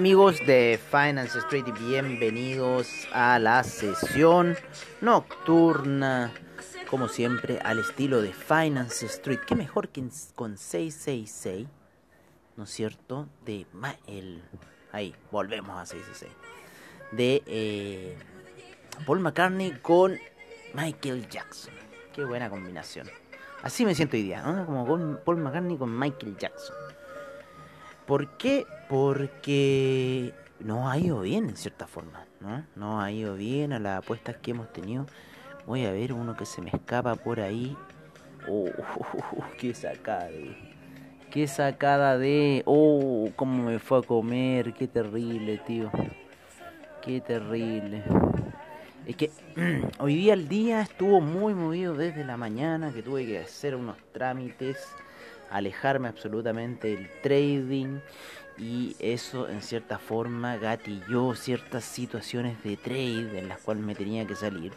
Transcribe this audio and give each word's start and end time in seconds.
Amigos 0.00 0.38
de 0.46 0.80
Finance 0.90 1.38
Street 1.40 1.66
bienvenidos 1.78 3.06
a 3.12 3.38
la 3.38 3.62
sesión 3.62 4.56
nocturna, 5.02 6.32
como 6.88 7.06
siempre 7.06 7.58
al 7.58 7.80
estilo 7.80 8.22
de 8.22 8.32
Finance 8.32 9.04
Street. 9.04 9.40
¿Qué 9.46 9.54
mejor 9.54 9.90
que 9.90 10.08
con 10.34 10.56
666? 10.56 11.68
¿No 12.56 12.64
es 12.64 12.70
cierto? 12.70 13.28
De 13.44 13.66
el 14.06 14.42
ahí, 14.90 15.14
volvemos 15.30 15.76
a 15.76 15.84
666. 15.84 16.32
De 17.12 17.42
eh, 17.44 18.16
Paul 19.04 19.20
McCartney 19.20 19.80
con 19.82 20.18
Michael 20.72 21.28
Jackson. 21.28 21.74
Qué 22.14 22.24
buena 22.24 22.48
combinación. 22.48 23.06
Así 23.62 23.84
me 23.84 23.94
siento 23.94 24.16
hoy 24.16 24.22
día, 24.22 24.40
¿no? 24.40 24.64
Como 24.64 25.18
Paul 25.22 25.36
McCartney 25.36 25.76
con 25.76 25.98
Michael 25.98 26.38
Jackson. 26.38 26.74
¿Por 28.06 28.36
qué? 28.36 28.66
Porque 28.88 30.34
no 30.58 30.88
ha 30.88 30.98
ido 30.98 31.20
bien 31.20 31.48
en 31.48 31.56
cierta 31.56 31.86
forma, 31.86 32.26
¿no? 32.40 32.64
No 32.76 33.00
ha 33.00 33.10
ido 33.12 33.34
bien 33.34 33.72
a 33.72 33.78
las 33.78 33.98
apuestas 33.98 34.36
que 34.36 34.50
hemos 34.50 34.72
tenido. 34.72 35.06
Voy 35.66 35.86
a 35.86 35.92
ver 35.92 36.12
uno 36.12 36.36
que 36.36 36.46
se 36.46 36.60
me 36.60 36.70
escapa 36.70 37.14
por 37.14 37.40
ahí. 37.40 37.76
Oh, 38.48 38.66
qué 39.58 39.74
sacada. 39.74 40.30
Qué 41.30 41.46
sacada 41.46 42.18
de... 42.18 42.62
Oh, 42.66 43.30
cómo 43.36 43.64
me 43.64 43.78
fue 43.78 43.98
a 43.98 44.02
comer. 44.02 44.72
Qué 44.74 44.88
terrible, 44.88 45.58
tío. 45.58 45.90
Qué 47.02 47.20
terrible. 47.20 48.02
Es 49.06 49.16
que 49.16 49.30
hoy 49.98 50.16
día 50.16 50.34
el 50.34 50.48
día 50.48 50.82
estuvo 50.82 51.20
muy 51.20 51.54
movido 51.54 51.94
desde 51.94 52.24
la 52.24 52.36
mañana, 52.36 52.92
que 52.92 53.02
tuve 53.02 53.26
que 53.26 53.38
hacer 53.38 53.74
unos 53.74 53.96
trámites, 54.12 54.76
alejarme 55.50 56.08
absolutamente 56.08 56.88
del 56.88 57.10
trading 57.22 58.00
y 58.58 58.94
eso 58.98 59.48
en 59.48 59.62
cierta 59.62 59.98
forma 59.98 60.56
gatilló 60.56 61.34
ciertas 61.34 61.84
situaciones 61.84 62.62
de 62.62 62.76
trade 62.76 63.38
en 63.38 63.48
las 63.48 63.58
cuales 63.60 63.82
me 63.82 63.94
tenía 63.94 64.26
que 64.26 64.36
salir. 64.36 64.72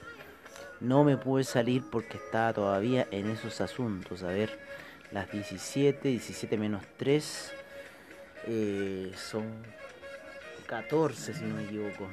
No 0.80 1.04
me 1.04 1.18
pude 1.18 1.44
salir 1.44 1.84
porque 1.92 2.18
estaba 2.18 2.54
todavía 2.54 3.08
en 3.12 3.30
esos 3.30 3.62
asuntos. 3.62 4.24
A 4.24 4.28
ver, 4.28 4.58
las 5.12 5.32
17, 5.32 6.10
17 6.10 6.58
menos 6.58 6.84
3 6.98 7.54
eh, 8.48 9.12
son 9.16 9.46
14 10.66 11.34
si 11.34 11.44
no 11.44 11.56
me 11.56 11.64
equivoco. 11.64 12.10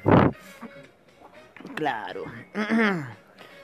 Claro. 1.74 2.24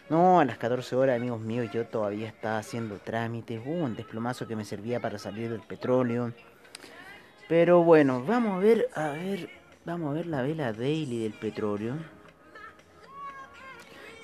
No, 0.08 0.38
a 0.38 0.44
las 0.44 0.56
14 0.58 0.94
horas, 0.94 1.16
amigos 1.16 1.40
míos, 1.40 1.68
yo 1.72 1.84
todavía 1.84 2.28
estaba 2.28 2.58
haciendo 2.58 2.96
trámites. 2.98 3.60
Hubo 3.64 3.84
un 3.84 3.96
desplomazo 3.96 4.46
que 4.46 4.54
me 4.54 4.64
servía 4.64 5.00
para 5.00 5.18
salir 5.18 5.50
del 5.50 5.60
petróleo. 5.60 6.32
Pero 7.48 7.82
bueno, 7.82 8.24
vamos 8.24 8.56
a 8.56 8.58
ver, 8.58 8.88
a 8.94 9.08
ver, 9.08 9.50
vamos 9.84 10.10
a 10.10 10.14
ver 10.14 10.26
la 10.28 10.42
vela 10.42 10.72
daily 10.72 11.24
del 11.24 11.32
petróleo. 11.32 11.96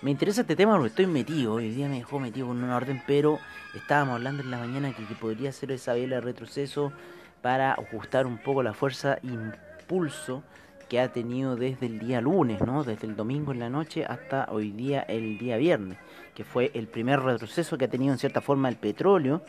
Me 0.03 0.12
interesa 0.12 0.42
este 0.42 0.54
tema 0.54 0.75
porque 0.75 0.88
estoy 0.88 1.06
metido. 1.06 1.54
Hoy 1.54 1.71
día 1.71 1.88
me 1.88 1.97
dejó 1.97 2.21
metido 2.21 2.47
con 2.47 2.62
una 2.62 2.76
orden, 2.76 3.03
pero 3.04 3.41
estábamos 3.75 4.15
hablando 4.15 4.44
en 4.44 4.53
la 4.53 4.59
mañana 4.59 4.94
que, 4.94 5.04
que 5.04 5.15
podría 5.16 5.50
ser 5.50 5.72
esa 5.72 5.94
vela 5.94 6.16
de 6.16 6.21
retroceso 6.21 6.92
para 7.41 7.72
ajustar 7.72 8.26
un 8.28 8.38
poco 8.38 8.62
la 8.62 8.72
fuerza 8.72 9.19
impulso 9.22 10.44
que 10.92 11.00
ha 11.00 11.10
tenido 11.10 11.56
desde 11.56 11.86
el 11.86 11.98
día 11.98 12.20
lunes, 12.20 12.60
¿no? 12.60 12.84
Desde 12.84 13.06
el 13.06 13.16
domingo 13.16 13.50
en 13.53 13.60
la 13.60 13.70
noche 13.70 14.04
hasta 14.04 14.47
hoy 14.50 14.72
día 14.72 15.00
el 15.00 15.38
día 15.38 15.56
viernes, 15.56 15.97
que 16.34 16.44
fue 16.44 16.70
el 16.75 16.86
primer 16.86 17.20
retroceso 17.20 17.78
que 17.78 17.86
ha 17.86 17.88
tenido 17.88 18.12
en 18.12 18.19
cierta 18.19 18.42
forma 18.42 18.69
el 18.69 18.76
petróleo, 18.76 19.42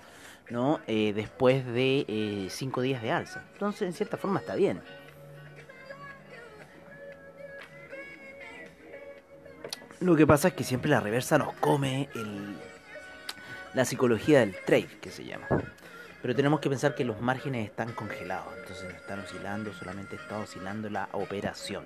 ¿no? 0.50 0.80
Eh, 0.88 1.12
después 1.14 1.66
de 1.66 2.06
eh, 2.08 2.48
cinco 2.50 2.80
días 2.80 3.02
de 3.02 3.12
alza. 3.12 3.44
Entonces, 3.52 3.82
en 3.82 3.92
cierta 3.92 4.16
forma 4.16 4.40
está 4.40 4.56
bien. 4.56 4.80
Lo 10.00 10.16
que 10.16 10.26
pasa 10.26 10.48
es 10.48 10.54
que 10.54 10.64
siempre 10.64 10.90
la 10.90 11.02
reversa 11.02 11.38
nos 11.38 11.56
come 11.56 12.08
el, 12.16 12.56
la 13.74 13.84
psicología 13.84 14.40
del 14.40 14.56
trade, 14.66 14.98
que 15.02 15.12
se 15.12 15.26
llama. 15.26 15.48
Pero 16.24 16.34
tenemos 16.36 16.62
que 16.62 16.70
pensar 16.70 16.96
que 16.96 17.04
los 17.04 17.20
márgenes 17.20 17.70
están 17.70 17.92
congelados, 17.92 18.48
entonces 18.58 18.86
no 18.90 18.96
están 18.96 19.20
oscilando, 19.20 19.74
solamente 19.74 20.16
está 20.16 20.40
oscilando 20.40 20.90
la 20.90 21.10
operación. 21.12 21.84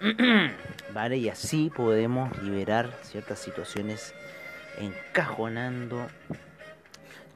vale, 0.92 1.16
y 1.18 1.28
así 1.28 1.70
podemos 1.70 2.36
liberar 2.42 2.92
ciertas 3.02 3.38
situaciones 3.38 4.14
encajonando. 4.80 6.08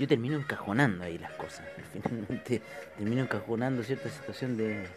Yo 0.00 0.08
termino 0.08 0.36
encajonando 0.36 1.04
ahí 1.04 1.16
las 1.16 1.30
cosas. 1.34 1.64
Finalmente 1.92 2.60
termino 2.98 3.22
encajonando 3.22 3.84
cierta 3.84 4.10
situación 4.10 4.56
de, 4.56 4.88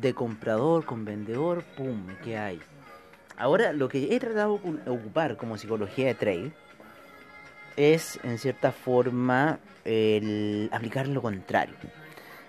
de 0.00 0.14
comprador 0.14 0.86
con 0.86 1.04
vendedor, 1.04 1.62
pum, 1.76 2.06
queda 2.24 2.46
ahí. 2.46 2.60
Ahora, 3.36 3.74
lo 3.74 3.90
que 3.90 4.14
he 4.14 4.18
tratado 4.18 4.58
de 4.62 4.90
ocupar 4.90 5.36
como 5.36 5.58
psicología 5.58 6.06
de 6.06 6.14
trade 6.14 6.52
es, 7.76 8.18
en 8.22 8.38
cierta 8.38 8.72
forma, 8.72 9.58
el 9.84 10.68
aplicar 10.72 11.08
lo 11.08 11.22
contrario. 11.22 11.74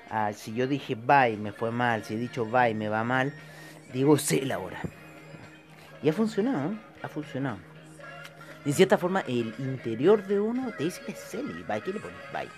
Ah, 0.10 0.32
si 0.34 0.54
yo 0.54 0.68
dije 0.68 0.96
bye, 0.96 1.38
me 1.38 1.52
fue 1.52 1.72
mal. 1.72 2.04
Si 2.04 2.14
he 2.14 2.18
dicho 2.18 2.46
bye, 2.46 2.74
me 2.74 2.90
va 2.90 3.04
mal. 3.04 3.34
Digo 3.94 4.18
sell 4.18 4.52
ahora. 4.52 4.80
Y 6.02 6.10
ha 6.10 6.14
funcionado, 6.14 6.74
ha 7.02 7.08
funcionado. 7.08 7.58
En 8.66 8.74
cierta 8.74 8.98
forma, 8.98 9.22
el 9.22 9.54
interior 9.58 10.26
de 10.26 10.40
uno 10.40 10.72
te 10.78 10.86
dice 10.86 11.02
que 11.06 11.12
es 11.12 11.34
y 11.34 11.64
bye. 11.64 11.82
¿Qué 11.82 11.94
le 11.94 12.00
pones? 12.00 12.18
Bye. 12.32 12.50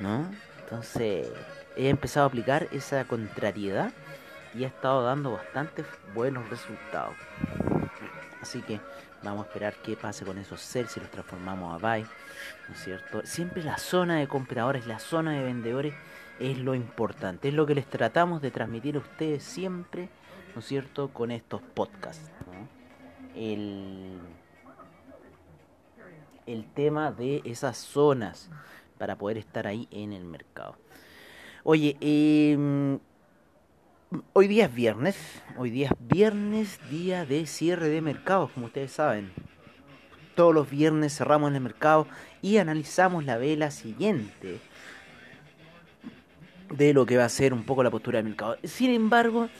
¿No? 0.00 0.30
Entonces, 0.64 1.28
he 1.76 1.88
empezado 1.88 2.26
a 2.26 2.28
aplicar 2.28 2.68
esa 2.72 3.04
contrariedad 3.04 3.92
y 4.54 4.64
ha 4.64 4.68
estado 4.68 5.04
dando 5.04 5.32
bastantes 5.32 5.86
buenos 6.14 6.48
resultados. 6.50 7.14
Así 8.42 8.60
que 8.62 8.80
vamos 9.22 9.44
a 9.44 9.48
esperar 9.48 9.74
qué 9.82 9.96
pase 9.96 10.24
con 10.24 10.38
esos 10.38 10.60
sell 10.60 10.88
si 10.88 11.00
los 11.00 11.10
transformamos 11.10 11.74
a 11.74 11.78
buy, 11.78 12.02
¿no 12.02 12.74
es 12.74 12.80
cierto? 12.82 13.22
Siempre 13.24 13.62
la 13.62 13.78
zona 13.78 14.16
de 14.16 14.28
compradores, 14.28 14.86
la 14.86 14.98
zona 14.98 15.32
de 15.32 15.42
vendedores 15.42 15.94
es 16.38 16.58
lo 16.58 16.74
importante, 16.74 17.48
es 17.48 17.54
lo 17.54 17.66
que 17.66 17.74
les 17.74 17.86
tratamos 17.86 18.40
de 18.40 18.50
transmitir 18.50 18.96
a 18.96 19.00
ustedes 19.00 19.42
siempre, 19.42 20.08
¿no 20.54 20.60
es 20.60 20.66
cierto? 20.66 21.08
Con 21.08 21.30
estos 21.30 21.62
podcasts. 21.62 22.30
El, 23.34 24.18
el 26.46 26.64
tema 26.72 27.12
de 27.12 27.42
esas 27.44 27.76
zonas 27.76 28.50
para 28.98 29.16
poder 29.16 29.38
estar 29.38 29.66
ahí 29.66 29.88
en 29.90 30.12
el 30.12 30.24
mercado. 30.24 30.76
Oye, 31.64 31.96
eh, 32.00 32.98
Hoy 34.32 34.48
día 34.48 34.64
es 34.64 34.74
viernes, 34.74 35.16
hoy 35.58 35.68
día 35.68 35.88
es 35.88 36.08
viernes, 36.08 36.80
día 36.90 37.26
de 37.26 37.44
cierre 37.44 37.90
de 37.90 38.00
mercados, 38.00 38.50
como 38.52 38.66
ustedes 38.66 38.92
saben. 38.92 39.30
Todos 40.34 40.54
los 40.54 40.70
viernes 40.70 41.14
cerramos 41.14 41.52
el 41.52 41.60
mercado 41.60 42.06
y 42.40 42.56
analizamos 42.56 43.26
la 43.26 43.36
vela 43.36 43.70
siguiente 43.70 44.60
de 46.70 46.94
lo 46.94 47.04
que 47.04 47.18
va 47.18 47.26
a 47.26 47.28
ser 47.28 47.52
un 47.52 47.64
poco 47.64 47.82
la 47.82 47.90
postura 47.90 48.16
del 48.16 48.28
mercado. 48.28 48.56
Sin 48.64 48.90
embargo, 48.92 49.50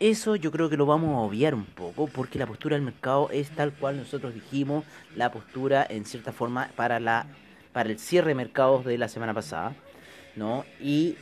eso 0.00 0.36
yo 0.36 0.50
creo 0.52 0.70
que 0.70 0.78
lo 0.78 0.86
vamos 0.86 1.10
a 1.10 1.18
obviar 1.18 1.54
un 1.54 1.66
poco, 1.66 2.06
porque 2.06 2.38
la 2.38 2.46
postura 2.46 2.76
del 2.76 2.86
mercado 2.86 3.28
es 3.30 3.50
tal 3.50 3.74
cual 3.74 3.98
nosotros 3.98 4.32
dijimos, 4.32 4.86
la 5.16 5.30
postura 5.30 5.86
en 5.86 6.06
cierta 6.06 6.32
forma 6.32 6.70
para 6.76 6.98
la 6.98 7.26
para 7.74 7.90
el 7.90 7.98
cierre 7.98 8.28
de 8.28 8.36
mercados 8.36 8.86
de 8.86 8.96
la 8.96 9.08
semana 9.08 9.34
pasada, 9.34 9.76
¿no? 10.34 10.64
Y 10.80 11.16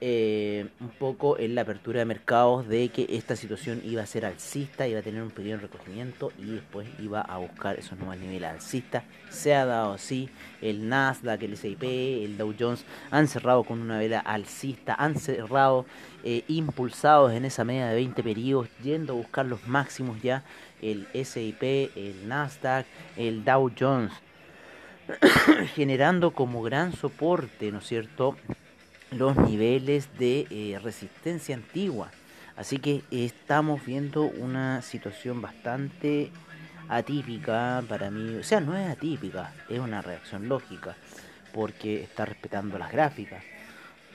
eh, 0.00 0.68
un 0.80 0.90
poco 0.90 1.38
en 1.38 1.56
la 1.56 1.62
apertura 1.62 1.98
de 1.98 2.04
mercados 2.04 2.68
de 2.68 2.88
que 2.90 3.06
esta 3.10 3.34
situación 3.34 3.82
iba 3.84 4.02
a 4.02 4.06
ser 4.06 4.24
alcista, 4.24 4.86
iba 4.86 5.00
a 5.00 5.02
tener 5.02 5.22
un 5.22 5.30
pequeño 5.30 5.56
recogimiento 5.56 6.32
y 6.38 6.52
después 6.52 6.88
iba 7.00 7.20
a 7.20 7.38
buscar 7.38 7.76
esos 7.78 7.98
nuevos 7.98 8.16
niveles 8.16 8.48
alcistas. 8.48 9.02
Se 9.28 9.54
ha 9.54 9.64
dado 9.64 9.94
así, 9.94 10.28
el 10.62 10.88
Nasdaq, 10.88 11.42
el 11.42 11.54
S&P, 11.54 12.24
el 12.24 12.38
Dow 12.38 12.54
Jones 12.58 12.84
han 13.10 13.26
cerrado 13.26 13.64
con 13.64 13.80
una 13.80 13.98
vela 13.98 14.20
alcista, 14.20 14.94
han 14.94 15.16
cerrado 15.16 15.84
eh, 16.22 16.44
impulsados 16.46 17.32
en 17.32 17.44
esa 17.44 17.64
media 17.64 17.88
de 17.88 17.96
20 17.96 18.22
periodos, 18.22 18.68
yendo 18.82 19.14
a 19.14 19.16
buscar 19.16 19.46
los 19.46 19.66
máximos 19.66 20.22
ya, 20.22 20.44
el 20.80 21.08
S&P, 21.12 21.90
el 21.96 22.28
Nasdaq, 22.28 22.86
el 23.16 23.44
Dow 23.44 23.70
Jones, 23.76 24.12
generando 25.74 26.30
como 26.32 26.62
gran 26.62 26.92
soporte, 26.92 27.72
¿no 27.72 27.78
es 27.78 27.86
cierto?, 27.86 28.36
los 29.10 29.36
niveles 29.36 30.08
de 30.18 30.46
eh, 30.50 30.78
resistencia 30.82 31.54
antigua. 31.54 32.10
Así 32.56 32.78
que 32.78 33.02
estamos 33.10 33.84
viendo 33.84 34.22
una 34.22 34.82
situación 34.82 35.40
bastante 35.40 36.30
atípica 36.88 37.82
para 37.88 38.10
mí. 38.10 38.36
O 38.36 38.42
sea, 38.42 38.60
no 38.60 38.76
es 38.76 38.90
atípica, 38.90 39.52
es 39.68 39.78
una 39.78 40.02
reacción 40.02 40.48
lógica, 40.48 40.96
porque 41.52 42.02
está 42.02 42.24
respetando 42.24 42.78
las 42.78 42.90
gráficas. 42.90 43.44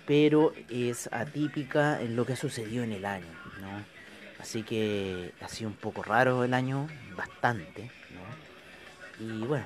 Pero 0.05 0.53
es 0.69 1.07
atípica 1.13 2.01
en 2.01 2.15
lo 2.15 2.25
que 2.25 2.33
ha 2.33 2.35
sucedido 2.35 2.83
en 2.83 2.91
el 2.91 3.05
año, 3.05 3.31
¿no? 3.61 3.83
Así 4.39 4.63
que 4.63 5.31
ha 5.39 5.47
sido 5.47 5.69
un 5.69 5.77
poco 5.77 6.03
raro 6.03 6.43
el 6.43 6.53
año, 6.53 6.89
bastante, 7.15 7.89
¿no? 8.11 9.25
Y 9.25 9.45
bueno, 9.45 9.65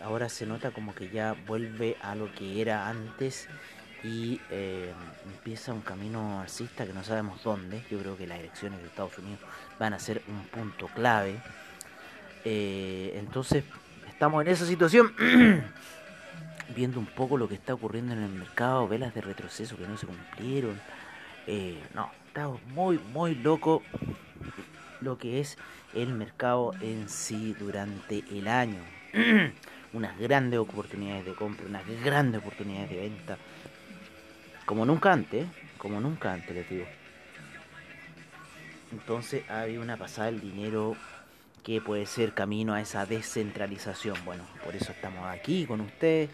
ahora 0.00 0.30
se 0.30 0.46
nota 0.46 0.70
como 0.70 0.94
que 0.94 1.10
ya 1.10 1.36
vuelve 1.46 1.98
a 2.00 2.14
lo 2.14 2.32
que 2.32 2.62
era 2.62 2.88
antes 2.88 3.48
y 4.04 4.38
eh, 4.50 4.92
empieza 5.24 5.72
un 5.72 5.80
camino 5.80 6.42
alcista 6.42 6.86
que 6.86 6.92
no 6.92 7.02
sabemos 7.02 7.42
dónde. 7.42 7.82
Yo 7.90 7.98
creo 7.98 8.16
que 8.18 8.26
las 8.26 8.38
elecciones 8.38 8.80
de 8.80 8.86
Estados 8.86 9.16
Unidos 9.16 9.40
van 9.78 9.94
a 9.94 9.98
ser 9.98 10.22
un 10.28 10.44
punto 10.44 10.88
clave. 10.88 11.40
Eh, 12.44 13.14
entonces, 13.16 13.64
estamos 14.06 14.44
en 14.44 14.52
esa 14.52 14.66
situación, 14.66 15.14
viendo 16.76 17.00
un 17.00 17.06
poco 17.06 17.38
lo 17.38 17.48
que 17.48 17.54
está 17.54 17.72
ocurriendo 17.72 18.12
en 18.12 18.22
el 18.22 18.28
mercado, 18.28 18.86
velas 18.86 19.14
de 19.14 19.22
retroceso 19.22 19.78
que 19.78 19.88
no 19.88 19.96
se 19.96 20.06
cumplieron. 20.06 20.78
Eh, 21.46 21.82
no, 21.94 22.10
estamos 22.26 22.62
muy, 22.74 22.98
muy 22.98 23.34
loco 23.34 23.82
lo 25.00 25.16
que 25.16 25.40
es 25.40 25.56
el 25.94 26.12
mercado 26.12 26.72
en 26.82 27.08
sí 27.08 27.56
durante 27.58 28.22
el 28.30 28.48
año. 28.48 28.82
unas 29.94 30.18
grandes 30.18 30.58
oportunidades 30.58 31.24
de 31.24 31.34
compra, 31.34 31.64
unas 31.66 31.86
grandes 32.04 32.42
oportunidades 32.42 32.90
de 32.90 32.96
venta 32.96 33.38
como 34.66 34.84
nunca 34.84 35.12
antes, 35.12 35.46
como 35.78 36.00
nunca 36.00 36.32
antes, 36.32 36.54
les 36.54 36.68
digo. 36.68 36.86
Entonces 38.92 39.48
ha 39.50 39.64
una 39.80 39.96
pasada 39.96 40.30
del 40.30 40.40
dinero 40.40 40.96
que 41.64 41.80
puede 41.80 42.06
ser 42.06 42.34
camino 42.34 42.74
a 42.74 42.80
esa 42.80 43.06
descentralización. 43.06 44.16
Bueno, 44.24 44.44
por 44.64 44.76
eso 44.76 44.92
estamos 44.92 45.26
aquí 45.26 45.66
con 45.66 45.80
ustedes, 45.80 46.30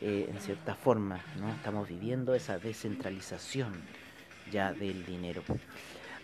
eh, 0.00 0.28
en 0.28 0.40
cierta 0.40 0.74
forma, 0.74 1.20
¿no? 1.38 1.50
Estamos 1.50 1.88
viviendo 1.88 2.34
esa 2.34 2.58
descentralización 2.58 3.72
ya 4.50 4.72
del 4.72 5.04
dinero. 5.04 5.42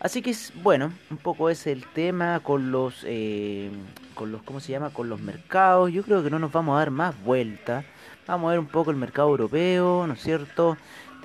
Así 0.00 0.23
que 0.23 0.31
es 0.31 0.52
bueno, 0.62 0.93
un 1.11 1.17
poco 1.19 1.49
es 1.50 1.67
el 1.67 1.87
tema 1.87 2.41
con 2.41 2.70
los, 2.70 3.02
eh, 3.06 3.70
con 4.14 4.32
los, 4.32 4.43
¿cómo 4.43 4.61
se 4.61 4.73
llama? 4.73 4.91
Con 4.91 5.09
los 5.09 5.20
mercados. 5.20 5.93
Yo 5.93 6.02
creo 6.02 6.23
que 6.23 6.31
no 6.31 6.38
nos 6.38 6.52
vamos 6.52 6.76
a 6.76 6.79
dar 6.79 6.91
más 6.91 7.23
vuelta. 7.23 7.85
Vamos 8.26 8.49
a 8.49 8.50
ver 8.50 8.59
un 8.59 8.67
poco 8.67 8.91
el 8.91 8.97
mercado 8.97 9.29
europeo, 9.29 10.06
¿no 10.06 10.14
es 10.14 10.20
cierto? 10.20 10.76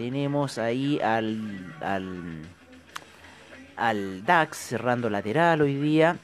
Tenemos 0.01 0.57
ahí 0.57 1.00
al, 1.00 1.75
al, 1.80 2.42
al 3.75 4.25
DAX 4.25 4.57
cerrando 4.57 5.12
lateral 5.12 5.62
hoy 5.62 5.75
día. 5.75 6.18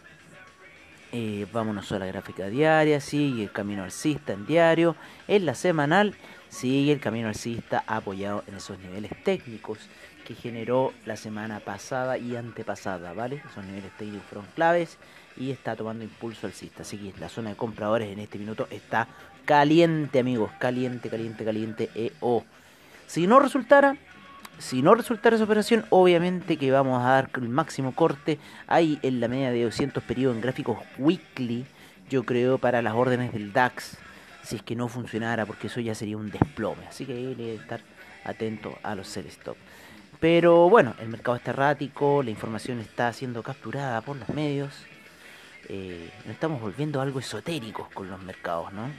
Eh, 1.12 1.46
vámonos 1.54 1.92
a 1.92 2.00
la 2.00 2.08
gráfica 2.08 2.48
diaria, 2.48 3.00
sigue 3.00 3.44
el 3.44 3.52
camino 3.52 3.84
alcista 3.84 4.34
en 4.34 4.48
diario. 4.48 4.96
En 5.28 5.46
la 5.46 5.54
semanal 5.54 6.16
sigue 6.50 6.92
el 6.92 7.00
camino 7.00 7.28
alcista 7.28 7.84
apoyado 7.86 8.44
en 8.48 8.56
esos 8.56 8.80
niveles 8.80 9.12
técnicos 9.24 9.78
que 10.26 10.34
generó 10.34 10.92
la 11.06 11.16
semana 11.16 11.60
pasada 11.60 12.18
y 12.18 12.36
antepasada, 12.36 13.14
¿vale? 13.14 13.44
Esos 13.48 13.64
niveles 13.64 13.96
técnicos 13.96 14.26
fueron 14.28 14.48
claves 14.56 14.98
y 15.38 15.52
está 15.52 15.76
tomando 15.76 16.04
impulso 16.04 16.48
alcista. 16.48 16.82
Así 16.82 16.98
que 16.98 17.14
la 17.20 17.30
zona 17.30 17.52
de 17.52 17.56
compradores 17.56 18.10
en 18.10 18.18
este 18.18 18.40
minuto 18.40 18.68
está 18.72 19.08
caliente, 19.46 20.18
amigos. 20.18 20.50
Caliente, 20.58 21.12
caliente, 21.12 21.46
caliente. 21.46 21.90
EO. 21.94 22.44
Si 23.08 23.26
no 23.26 23.40
resultara, 23.40 23.96
si 24.60 24.82
no 24.82 24.94
resultara 24.94 25.38
esa 25.38 25.46
operación, 25.46 25.86
obviamente 25.90 26.58
que 26.58 26.72
vamos 26.72 27.02
a 27.02 27.10
dar 27.12 27.30
el 27.36 27.48
máximo 27.48 27.96
corte 27.96 28.38
ahí 28.68 29.00
en 29.02 29.22
la 29.22 29.30
media 29.30 29.50
de 29.50 29.64
200 29.64 30.04
periodos 30.04 30.36
en 30.36 30.42
gráficos 30.42 30.78
weekly, 30.98 31.66
yo 32.10 32.24
creo, 32.24 32.58
para 32.58 32.82
las 32.82 32.94
órdenes 32.94 33.32
del 33.32 33.54
DAX, 33.54 33.98
si 34.44 34.58
es 34.58 34.62
que 34.62 34.76
no 34.76 34.90
funcionara, 34.90 35.46
porque 35.46 35.68
eso 35.68 35.80
ya 35.80 35.96
sería 35.96 36.18
un 36.18 36.30
desplome. 36.32 36.86
Así 36.88 37.06
que 37.06 37.14
hay 37.14 37.36
que 37.36 37.56
estar 37.56 37.80
atento 38.26 38.78
a 38.84 38.94
los 38.94 39.08
sell 39.08 39.26
stop. 39.28 39.56
Pero 40.20 40.70
bueno, 40.70 40.94
el 41.00 41.08
mercado 41.08 41.38
está 41.38 41.52
errático, 41.52 42.24
la 42.24 42.32
información 42.32 42.80
está 42.80 43.14
siendo 43.14 43.42
capturada 43.42 44.02
por 44.02 44.18
los 44.18 44.28
medios. 44.30 44.74
Eh, 45.70 46.10
nos 46.26 46.34
estamos 46.34 46.60
volviendo 46.60 47.00
algo 47.00 47.20
esotéricos 47.20 47.88
con 47.90 48.10
los 48.10 48.22
mercados, 48.22 48.74
¿no? 48.74 48.90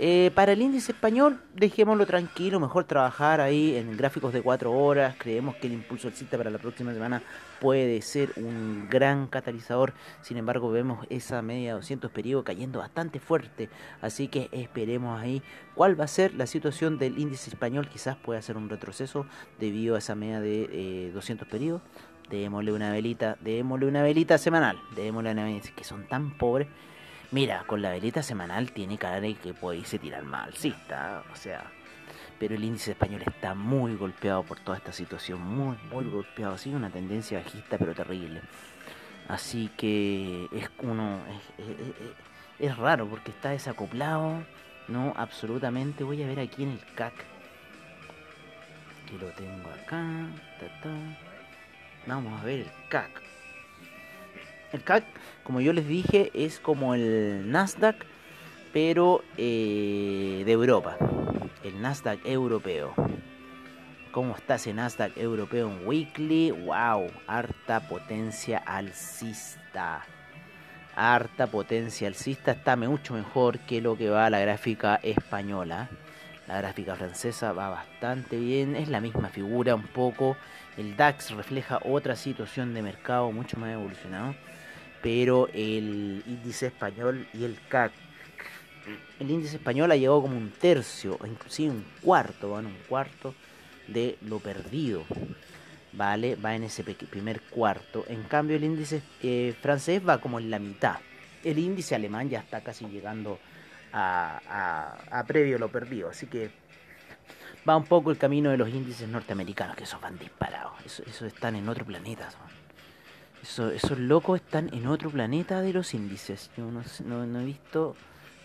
Eh, 0.00 0.30
para 0.32 0.52
el 0.52 0.62
índice 0.62 0.92
español, 0.92 1.40
dejémoslo 1.56 2.06
tranquilo, 2.06 2.60
mejor 2.60 2.84
trabajar 2.84 3.40
ahí 3.40 3.74
en 3.74 3.96
gráficos 3.96 4.32
de 4.32 4.40
4 4.40 4.72
horas. 4.72 5.16
Creemos 5.18 5.56
que 5.56 5.66
el 5.66 5.72
impulso 5.72 6.06
alcista 6.06 6.38
para 6.38 6.50
la 6.50 6.58
próxima 6.58 6.94
semana 6.94 7.20
puede 7.60 8.00
ser 8.02 8.32
un 8.36 8.86
gran 8.88 9.26
catalizador. 9.26 9.94
Sin 10.22 10.36
embargo, 10.36 10.70
vemos 10.70 11.04
esa 11.10 11.42
media 11.42 11.70
de 11.70 11.80
200 11.80 12.12
periodos 12.12 12.44
cayendo 12.44 12.78
bastante 12.78 13.18
fuerte. 13.18 13.70
Así 14.00 14.28
que 14.28 14.48
esperemos 14.52 15.20
ahí 15.20 15.42
cuál 15.74 15.98
va 15.98 16.04
a 16.04 16.08
ser 16.08 16.32
la 16.34 16.46
situación 16.46 16.96
del 16.98 17.18
índice 17.18 17.50
español. 17.50 17.88
Quizás 17.88 18.16
pueda 18.16 18.40
ser 18.40 18.56
un 18.56 18.68
retroceso 18.68 19.26
debido 19.58 19.96
a 19.96 19.98
esa 19.98 20.14
media 20.14 20.40
de 20.40 21.10
200 21.12 21.44
eh, 21.44 21.50
periodos. 21.50 21.82
Démosle 22.30 22.70
una 22.70 22.92
velita, 22.92 23.36
démosle 23.40 23.86
una 23.86 24.04
velita 24.04 24.38
semanal. 24.38 24.78
Démosle 24.94 25.32
una 25.32 25.42
velita 25.42 25.70
que 25.74 25.82
son 25.82 26.06
tan 26.06 26.38
pobres 26.38 26.68
Mira, 27.30 27.64
con 27.66 27.82
la 27.82 27.90
velita 27.90 28.22
semanal 28.22 28.72
tiene 28.72 28.96
cara 28.96 29.20
de 29.20 29.34
que 29.34 29.52
puede 29.52 29.78
irse 29.78 29.98
tirar 29.98 30.24
mal, 30.24 30.54
sí, 30.54 30.68
está, 30.68 31.22
o 31.30 31.36
sea, 31.36 31.70
pero 32.38 32.54
el 32.54 32.64
índice 32.64 32.92
español 32.92 33.22
está 33.26 33.54
muy 33.54 33.96
golpeado 33.96 34.42
por 34.44 34.60
toda 34.60 34.78
esta 34.78 34.92
situación, 34.92 35.42
muy, 35.42 35.76
muy 35.90 36.06
golpeado, 36.06 36.56
sigue 36.56 36.76
una 36.76 36.88
tendencia 36.88 37.38
bajista 37.38 37.76
pero 37.76 37.94
terrible. 37.94 38.40
Así 39.28 39.70
que 39.76 40.48
es 40.52 40.70
uno, 40.78 41.18
es, 42.58 42.76
raro 42.78 43.06
porque 43.06 43.30
está 43.30 43.50
desacoplado, 43.50 44.42
no, 44.88 45.12
absolutamente. 45.14 46.04
Voy 46.04 46.22
a 46.22 46.26
ver 46.26 46.40
aquí 46.40 46.62
en 46.62 46.70
el 46.70 46.94
CAC, 46.94 47.12
que 49.06 49.18
lo 49.18 49.30
tengo 49.32 49.68
acá, 49.82 50.00
vamos 52.06 52.40
a 52.40 52.44
ver 52.44 52.60
el 52.60 52.70
CAC. 52.88 53.27
El 54.70 54.84
CAC, 54.84 55.04
como 55.44 55.62
yo 55.62 55.72
les 55.72 55.88
dije, 55.88 56.30
es 56.34 56.58
como 56.60 56.94
el 56.94 57.50
Nasdaq, 57.50 57.96
pero 58.72 59.22
eh, 59.38 60.42
de 60.44 60.52
Europa. 60.52 60.98
El 61.64 61.80
Nasdaq 61.80 62.20
europeo. 62.26 62.92
¿Cómo 64.12 64.36
está 64.36 64.56
ese 64.56 64.74
Nasdaq 64.74 65.16
europeo 65.16 65.70
en 65.70 65.86
weekly? 65.86 66.50
¡Wow! 66.50 67.06
Harta 67.26 67.88
potencia 67.88 68.58
alcista. 68.58 70.04
Harta 70.94 71.46
potencia 71.46 72.06
alcista 72.06 72.52
está 72.52 72.76
mucho 72.76 73.14
mejor 73.14 73.60
que 73.60 73.80
lo 73.80 73.96
que 73.96 74.10
va 74.10 74.26
a 74.26 74.30
la 74.30 74.40
gráfica 74.40 74.96
española. 75.02 75.88
La 76.46 76.58
gráfica 76.58 76.94
francesa 76.94 77.52
va 77.52 77.70
bastante 77.70 78.38
bien, 78.38 78.76
es 78.76 78.88
la 78.88 79.00
misma 79.00 79.28
figura 79.28 79.74
un 79.74 79.86
poco. 79.86 80.36
El 80.76 80.96
DAX 80.96 81.30
refleja 81.30 81.80
otra 81.84 82.16
situación 82.16 82.74
de 82.74 82.82
mercado 82.82 83.32
mucho 83.32 83.58
más 83.58 83.70
evolucionado 83.70 84.34
pero 85.08 85.48
el 85.54 86.22
índice 86.26 86.66
español 86.66 87.26
y 87.32 87.44
el 87.44 87.56
CAC. 87.70 87.92
El 89.18 89.30
índice 89.30 89.56
español 89.56 89.90
ha 89.90 89.96
llegado 89.96 90.20
como 90.20 90.36
un 90.36 90.50
tercio, 90.50 91.18
inclusive 91.24 91.70
un 91.70 91.86
cuarto, 92.02 92.50
van 92.50 92.66
un 92.66 92.76
cuarto 92.86 93.34
de 93.86 94.18
lo 94.20 94.38
perdido. 94.38 95.04
¿Vale? 95.94 96.36
Va 96.36 96.54
en 96.54 96.64
ese 96.64 96.84
primer 96.84 97.40
cuarto. 97.40 98.04
En 98.06 98.24
cambio, 98.24 98.56
el 98.58 98.64
índice 98.64 99.00
eh, 99.22 99.54
francés 99.62 100.06
va 100.06 100.20
como 100.20 100.38
en 100.38 100.50
la 100.50 100.58
mitad. 100.58 100.96
El 101.42 101.58
índice 101.58 101.94
alemán 101.94 102.28
ya 102.28 102.40
está 102.40 102.60
casi 102.60 102.84
llegando 102.84 103.38
a, 103.94 104.98
a, 105.10 105.24
previo 105.24 105.58
lo 105.58 105.70
perdido. 105.70 106.10
Así 106.10 106.26
que 106.26 106.50
va 107.66 107.78
un 107.78 107.84
poco 107.84 108.10
el 108.10 108.18
camino 108.18 108.50
de 108.50 108.58
los 108.58 108.68
índices 108.68 109.08
norteamericanos, 109.08 109.74
que 109.74 109.84
esos 109.84 110.02
van 110.02 110.18
disparados. 110.18 110.74
Esos, 110.84 111.22
están 111.22 111.56
en 111.56 111.66
otro 111.66 111.86
planeta. 111.86 112.28
Eso, 113.42 113.70
esos 113.70 113.98
locos 113.98 114.40
están 114.40 114.68
en 114.72 114.86
otro 114.86 115.10
planeta 115.10 115.60
de 115.60 115.72
los 115.72 115.94
índices. 115.94 116.50
Yo 116.56 116.70
no, 116.70 116.82
no, 117.26 117.40
he 117.40 117.44
visto 117.44 117.96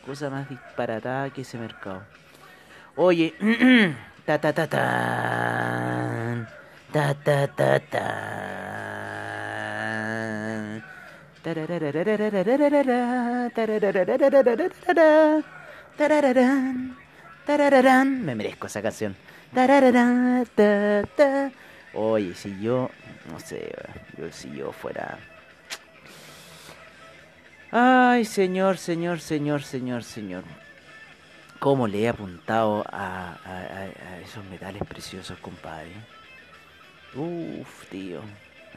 cosa 0.06 0.30
más 0.30 0.50
disparatada 0.50 1.30
que 1.32 1.42
ese 1.42 1.58
mercado. 1.58 2.04
Oye, 2.96 3.34
ta 4.26 4.40
ta 4.40 4.54
ta 4.54 4.68
ta. 4.68 6.48
Ta 6.92 7.14
ta 7.16 7.48
ta 7.48 7.80
ta. 7.80 8.44
Me 18.24 18.36
merezco 18.36 18.68
esa 18.68 18.82
canción. 18.82 19.16
Oye, 21.94 22.34
si 22.34 22.60
yo 22.62 22.90
no 23.30 23.40
sé, 23.40 23.74
yo, 24.18 24.32
si 24.32 24.52
yo 24.56 24.72
fuera... 24.72 25.20
Ay, 27.72 28.26
señor, 28.26 28.78
señor, 28.78 29.20
señor, 29.20 29.64
señor, 29.64 30.04
señor. 30.04 30.44
¿Cómo 31.58 31.88
le 31.88 32.02
he 32.02 32.10
apuntado 32.10 32.86
a, 32.92 33.38
esos 34.24 34.46
metales 34.46 34.84
preciosos, 34.88 35.40
compadre? 35.40 35.92
Uf, 37.16 37.90
tío. 37.90 38.20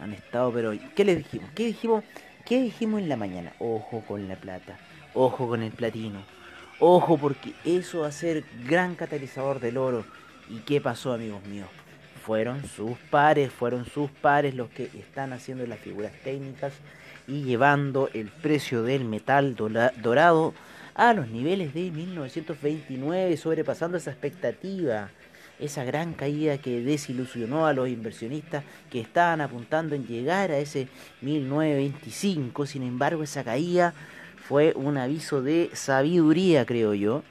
Han 0.01 0.15
estado, 0.15 0.53
pero. 0.53 0.73
¿Qué 0.95 1.05
les 1.05 1.19
dijimos? 1.19 1.51
¿Qué 1.55 1.67
dijimos? 1.67 2.05
¿Qué 2.47 2.63
dijimos 2.63 3.03
en 3.03 3.09
la 3.09 3.17
mañana? 3.17 3.53
Ojo 3.59 4.03
con 4.07 4.29
la 4.29 4.37
plata. 4.37 4.79
Ojo 5.15 5.49
con 5.49 5.63
el 5.63 5.73
platino. 5.73 6.23
Ojo 6.79 7.19
porque 7.19 7.55
eso 7.65 8.01
va 8.01 8.07
a 8.09 8.13
ser 8.13 8.45
gran 8.65 8.95
catalizador 8.95 9.61
del 9.61 9.79
oro. 9.79 10.07
¿Y 10.49 10.61
qué 10.61 10.81
pasó, 10.81 11.13
amigos 11.13 11.45
míos? 11.45 11.69
Fueron 12.27 12.67
sus 12.67 12.99
pares, 13.09 13.53
fueron 13.53 13.85
sus 13.87 14.11
pares 14.11 14.53
los 14.57 14.69
que 14.71 14.91
están 14.99 15.33
haciendo 15.33 15.65
las 15.65 15.79
figuras 15.79 16.11
técnicas 16.25 16.73
y 17.29 17.45
llevando 17.45 18.11
el 18.15 18.31
precio 18.31 18.83
del 18.83 19.05
metal 19.05 19.55
dorado 19.55 20.53
a 20.97 21.13
los 21.13 21.29
niveles 21.29 21.73
de 21.73 21.93
1929, 21.93 23.37
sobrepasando 23.37 23.97
esa 23.97 24.11
expectativa 24.11 25.09
esa 25.59 25.85
gran 25.85 26.13
caída 26.15 26.59
que 26.59 26.83
desilusionó 26.83 27.67
a 27.67 27.73
los 27.73 27.89
inversionistas 27.89 28.65
que 28.91 29.01
estaban 29.01 29.41
apuntando 29.41 29.95
en 29.95 30.07
llegar 30.07 30.51
a 30.51 30.59
ese 30.59 30.89
1925. 31.23 32.67
Sin 32.67 32.83
embargo, 32.83 33.23
esa 33.23 33.43
caída 33.43 33.95
fue 34.49 34.75
un 34.77 34.99
aviso 34.99 35.43
de 35.43 35.71
sabiduría, 35.73 36.67
creo 36.67 36.93
yo, 36.93 37.23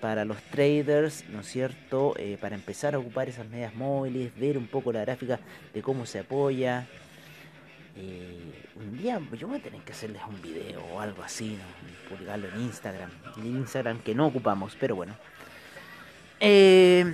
para 0.00 0.24
los 0.24 0.40
traders, 0.44 1.24
¿no 1.28 1.40
es 1.40 1.46
cierto? 1.46 2.14
Eh, 2.18 2.38
para 2.40 2.54
empezar 2.54 2.94
a 2.94 2.98
ocupar 2.98 3.28
esas 3.28 3.48
medias 3.48 3.74
móviles, 3.74 4.32
ver 4.38 4.58
un 4.58 4.66
poco 4.66 4.92
la 4.92 5.00
gráfica 5.00 5.38
de 5.74 5.82
cómo 5.82 6.06
se 6.06 6.20
apoya. 6.20 6.86
Eh, 7.96 8.68
un 8.76 8.96
día 8.96 9.20
yo 9.36 9.48
voy 9.48 9.58
a 9.58 9.62
tener 9.62 9.80
que 9.82 9.92
hacerles 9.92 10.22
un 10.28 10.40
video 10.40 10.80
o 10.92 11.00
algo 11.00 11.22
así, 11.22 11.58
publicarlo 12.08 12.48
en 12.48 12.60
Instagram. 12.60 13.10
En 13.36 13.46
Instagram 13.46 14.00
que 14.00 14.14
no 14.14 14.26
ocupamos, 14.26 14.76
pero 14.78 14.94
bueno. 14.94 15.14
Eh, 16.40 17.04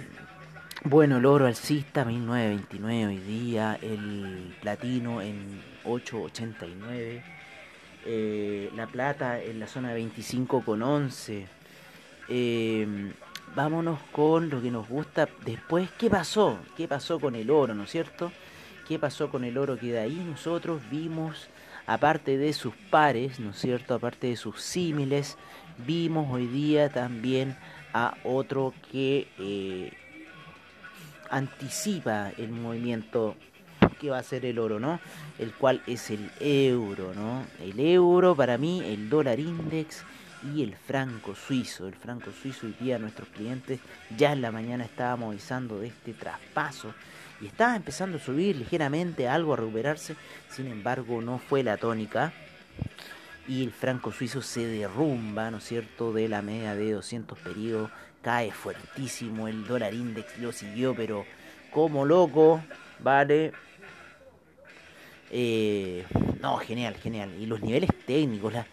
bueno, 0.85 1.17
el 1.17 1.25
oro 1.25 1.47
alcista 1.47 2.05
1929 2.05 3.07
hoy 3.07 3.19
día, 3.19 3.79
el 3.81 4.55
platino 4.61 5.23
en 5.23 5.63
889, 5.85 7.25
eh, 8.05 8.71
la 8.75 8.87
plata 8.87 9.43
en 9.43 9.61
la 9.61 9.67
zona 9.67 9.95
25 9.95 10.63
con 10.63 10.83
11. 10.83 11.47
Eh, 12.29 13.13
vámonos 13.55 14.01
con 14.13 14.51
lo 14.51 14.61
que 14.61 14.71
nos 14.71 14.89
gusta 14.89 15.29
después. 15.45 15.91
¿Qué 15.99 16.11
pasó? 16.11 16.59
¿Qué 16.77 16.89
pasó 16.89 17.21
con 17.21 17.35
el 17.35 17.51
oro, 17.51 17.75
no 17.75 17.85
es 17.85 17.91
cierto? 17.91 18.33
¿Qué 18.89 18.99
pasó 18.99 19.31
con 19.31 19.45
el 19.45 19.57
oro 19.57 19.79
que 19.79 19.93
de 19.93 20.01
ahí 20.01 20.25
nosotros 20.29 20.83
vimos, 20.91 21.49
aparte 21.87 22.37
de 22.37 22.53
sus 22.53 22.75
pares, 22.91 23.41
¿no 23.41 23.51
es 23.51 23.59
cierto? 23.59 23.95
Aparte 23.95 24.27
de 24.29 24.37
sus 24.37 24.61
símiles, 24.61 25.39
vimos 25.87 26.31
hoy 26.31 26.47
día 26.47 26.91
también 26.91 27.57
a 27.93 28.15
otro 28.25 28.75
que 28.91 29.29
eh, 29.39 29.93
anticipa 31.31 32.31
el 32.37 32.51
movimiento 32.51 33.37
que 34.01 34.11
va 34.11 34.19
a 34.19 34.23
ser 34.23 34.45
el 34.45 34.59
oro, 34.59 34.81
¿no? 34.81 35.01
El 35.39 35.53
cual 35.53 35.83
es 35.87 36.11
el 36.11 36.31
euro, 36.41 37.15
¿no? 37.15 37.45
El 37.61 37.79
euro 37.81 38.35
para 38.35 38.59
mí, 38.59 38.83
el 38.85 39.09
dólar 39.09 39.39
index 39.39 40.05
y 40.53 40.63
el 40.63 40.77
franco 40.77 41.35
suizo. 41.35 41.87
El 41.87 41.95
franco 41.95 42.31
suizo 42.31 42.67
hoy 42.67 42.75
día 42.81 42.99
nuestros 42.99 43.29
clientes 43.29 43.81
ya 44.17 44.33
en 44.33 44.43
la 44.43 44.53
mañana 44.53 44.85
estábamos 44.85 45.31
avisando 45.31 45.81
de 45.81 45.89
este 45.89 46.13
traspaso 46.13 46.95
y 47.41 47.47
estaba 47.47 47.77
empezando 47.77 48.19
a 48.19 48.21
subir 48.21 48.57
ligeramente, 48.57 49.29
algo 49.29 49.55
a 49.55 49.57
recuperarse, 49.57 50.17
sin 50.51 50.67
embargo 50.69 51.21
no 51.21 51.39
fue 51.39 51.63
la 51.63 51.77
tónica 51.77 52.33
y 53.47 53.63
el 53.63 53.73
franco 53.73 54.13
suizo 54.13 54.43
se 54.43 54.67
derrumba, 54.67 55.51
¿no 55.51 55.59
es 55.59 55.65
cierto?, 55.65 56.13
de 56.13 56.29
la 56.29 56.43
media 56.43 56.75
de 56.75 56.93
200 56.93 57.39
periodos, 57.39 57.91
cae 58.23 58.51
fuertísimo, 58.53 59.49
el 59.49 59.67
dólar 59.67 59.93
index 59.93 60.39
lo 60.39 60.53
siguió, 60.53 60.95
pero 60.95 61.27
como 61.71 62.07
loco, 62.07 62.63
¿vale? 63.01 63.53
Eh, 65.31 66.07
no, 66.41 66.57
genial, 66.59 66.95
genial. 66.97 67.35
Y 67.39 67.47
los 67.47 67.61
niveles 67.61 67.91
técnicos, 68.07 68.53
la... 68.53 68.67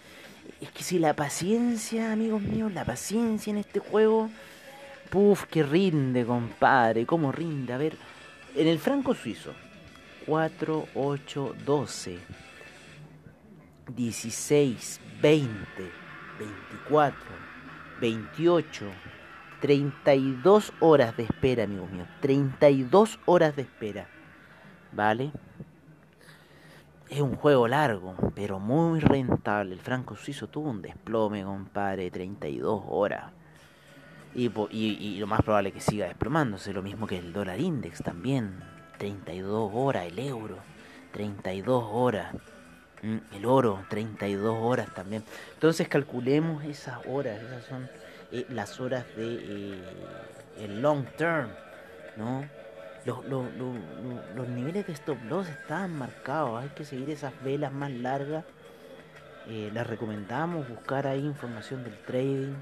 es 0.59 0.71
que 0.71 0.83
si 0.83 0.99
la 0.99 1.15
paciencia, 1.15 2.11
amigos 2.11 2.41
míos, 2.41 2.71
la 2.73 2.85
paciencia 2.85 3.51
en 3.51 3.57
este 3.57 3.79
juego, 3.79 4.29
puf, 5.09 5.45
que 5.45 5.63
rinde, 5.63 6.25
compadre, 6.25 7.05
cómo 7.05 7.31
rinde. 7.31 7.73
A 7.73 7.77
ver, 7.77 7.97
en 8.55 8.67
el 8.67 8.79
franco 8.79 9.13
suizo, 9.15 9.53
4, 10.25 10.87
8, 10.95 11.55
12. 11.65 12.19
16, 13.95 15.01
20, 15.21 15.51
24, 16.39 17.19
28, 17.99 18.85
32 19.59 20.73
horas 20.79 21.17
de 21.17 21.23
espera, 21.23 21.63
amigos 21.63 21.91
míos. 21.91 22.07
32 22.21 23.19
horas 23.25 23.55
de 23.55 23.63
espera. 23.63 24.07
¿Vale? 24.93 25.31
Es 27.11 27.19
un 27.19 27.35
juego 27.35 27.67
largo, 27.67 28.15
pero 28.33 28.57
muy 28.57 29.01
rentable. 29.01 29.73
El 29.73 29.81
franco 29.81 30.15
suizo 30.15 30.47
tuvo 30.47 30.69
un 30.69 30.81
desplome, 30.81 31.43
compadre, 31.43 32.09
32 32.09 32.83
horas. 32.87 33.33
Y, 34.33 34.47
y, 34.47 34.97
y 34.97 35.19
lo 35.19 35.27
más 35.27 35.41
probable 35.41 35.69
es 35.69 35.75
que 35.75 35.81
siga 35.81 36.07
desplomándose, 36.07 36.71
lo 36.71 36.81
mismo 36.81 37.05
que 37.07 37.17
el 37.17 37.33
dólar 37.33 37.59
index 37.59 38.01
también. 38.01 38.63
32 38.97 39.71
horas, 39.73 40.05
el 40.05 40.19
euro, 40.19 40.55
32 41.11 41.83
horas. 41.91 42.33
Mm, 43.01 43.17
El 43.35 43.45
oro, 43.45 43.83
32 43.89 44.57
horas 44.61 44.93
también. 44.93 45.25
Entonces 45.55 45.89
calculemos 45.89 46.63
esas 46.63 47.05
horas, 47.07 47.41
esas 47.41 47.65
son 47.65 47.89
eh, 48.31 48.45
las 48.47 48.79
horas 48.79 49.05
de 49.17 49.35
eh, 49.41 49.83
el 50.59 50.81
long 50.81 51.05
term, 51.17 51.49
¿no? 52.15 52.45
Los, 53.05 53.25
los, 53.25 53.45
los, 54.35 54.47
niveles 54.47 54.85
de 54.85 54.93
stop 54.93 55.17
loss 55.27 55.47
estaban 55.49 55.97
marcados, 55.97 56.61
hay 56.61 56.69
que 56.69 56.85
seguir 56.85 57.09
esas 57.09 57.33
velas 57.43 57.71
más 57.73 57.89
largas. 57.91 58.45
Eh, 59.47 59.71
les 59.73 59.87
recomendamos 59.87 60.69
buscar 60.69 61.07
ahí 61.07 61.19
información 61.25 61.83
del 61.83 61.97
trading. 62.05 62.53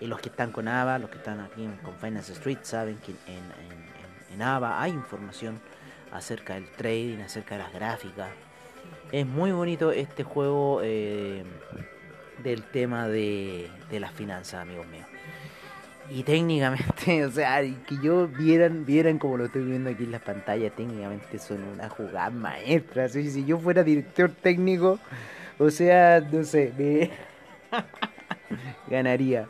Eh, 0.00 0.08
los 0.08 0.20
que 0.20 0.28
están 0.30 0.50
con 0.50 0.66
AVA, 0.66 0.98
los 0.98 1.10
que 1.10 1.18
están 1.18 1.38
aquí 1.40 1.64
en- 1.64 1.76
con 1.76 1.94
Finance 1.94 2.32
Street 2.32 2.58
saben 2.62 2.96
que 2.98 3.12
en, 3.12 3.36
en, 3.36 3.72
en- 3.72 4.34
en 4.34 4.42
AVA 4.42 4.82
hay 4.82 4.90
información 4.90 5.60
acerca 6.12 6.54
del 6.54 6.68
trading, 6.72 7.18
acerca 7.20 7.56
de 7.56 7.62
las 7.62 7.72
gráficas. 7.72 8.28
Es 9.12 9.24
muy 9.26 9.52
bonito 9.52 9.92
este 9.92 10.24
juego 10.24 10.80
eh, 10.82 11.44
del 12.42 12.64
tema 12.64 13.06
de, 13.06 13.70
de 13.90 14.00
las 14.00 14.10
finanzas, 14.12 14.60
amigos 14.60 14.86
míos. 14.88 15.06
Y 16.10 16.22
técnicamente, 16.22 17.24
o 17.24 17.30
sea, 17.30 17.60
que 17.62 17.98
yo 18.02 18.28
vieran, 18.28 18.84
vieran 18.84 19.18
como 19.18 19.36
lo 19.36 19.46
estoy 19.46 19.64
viendo 19.64 19.90
aquí 19.90 20.04
en 20.04 20.12
la 20.12 20.18
pantalla, 20.18 20.70
técnicamente 20.70 21.38
son 21.38 21.64
una 21.64 21.88
jugada 21.88 22.30
maestra. 22.30 23.04
Así, 23.04 23.30
si 23.30 23.44
yo 23.44 23.58
fuera 23.58 23.82
director 23.82 24.30
técnico, 24.30 24.98
o 25.58 25.70
sea, 25.70 26.20
no 26.20 26.44
sé, 26.44 26.72
me 26.76 27.10
ganaría. 28.88 29.48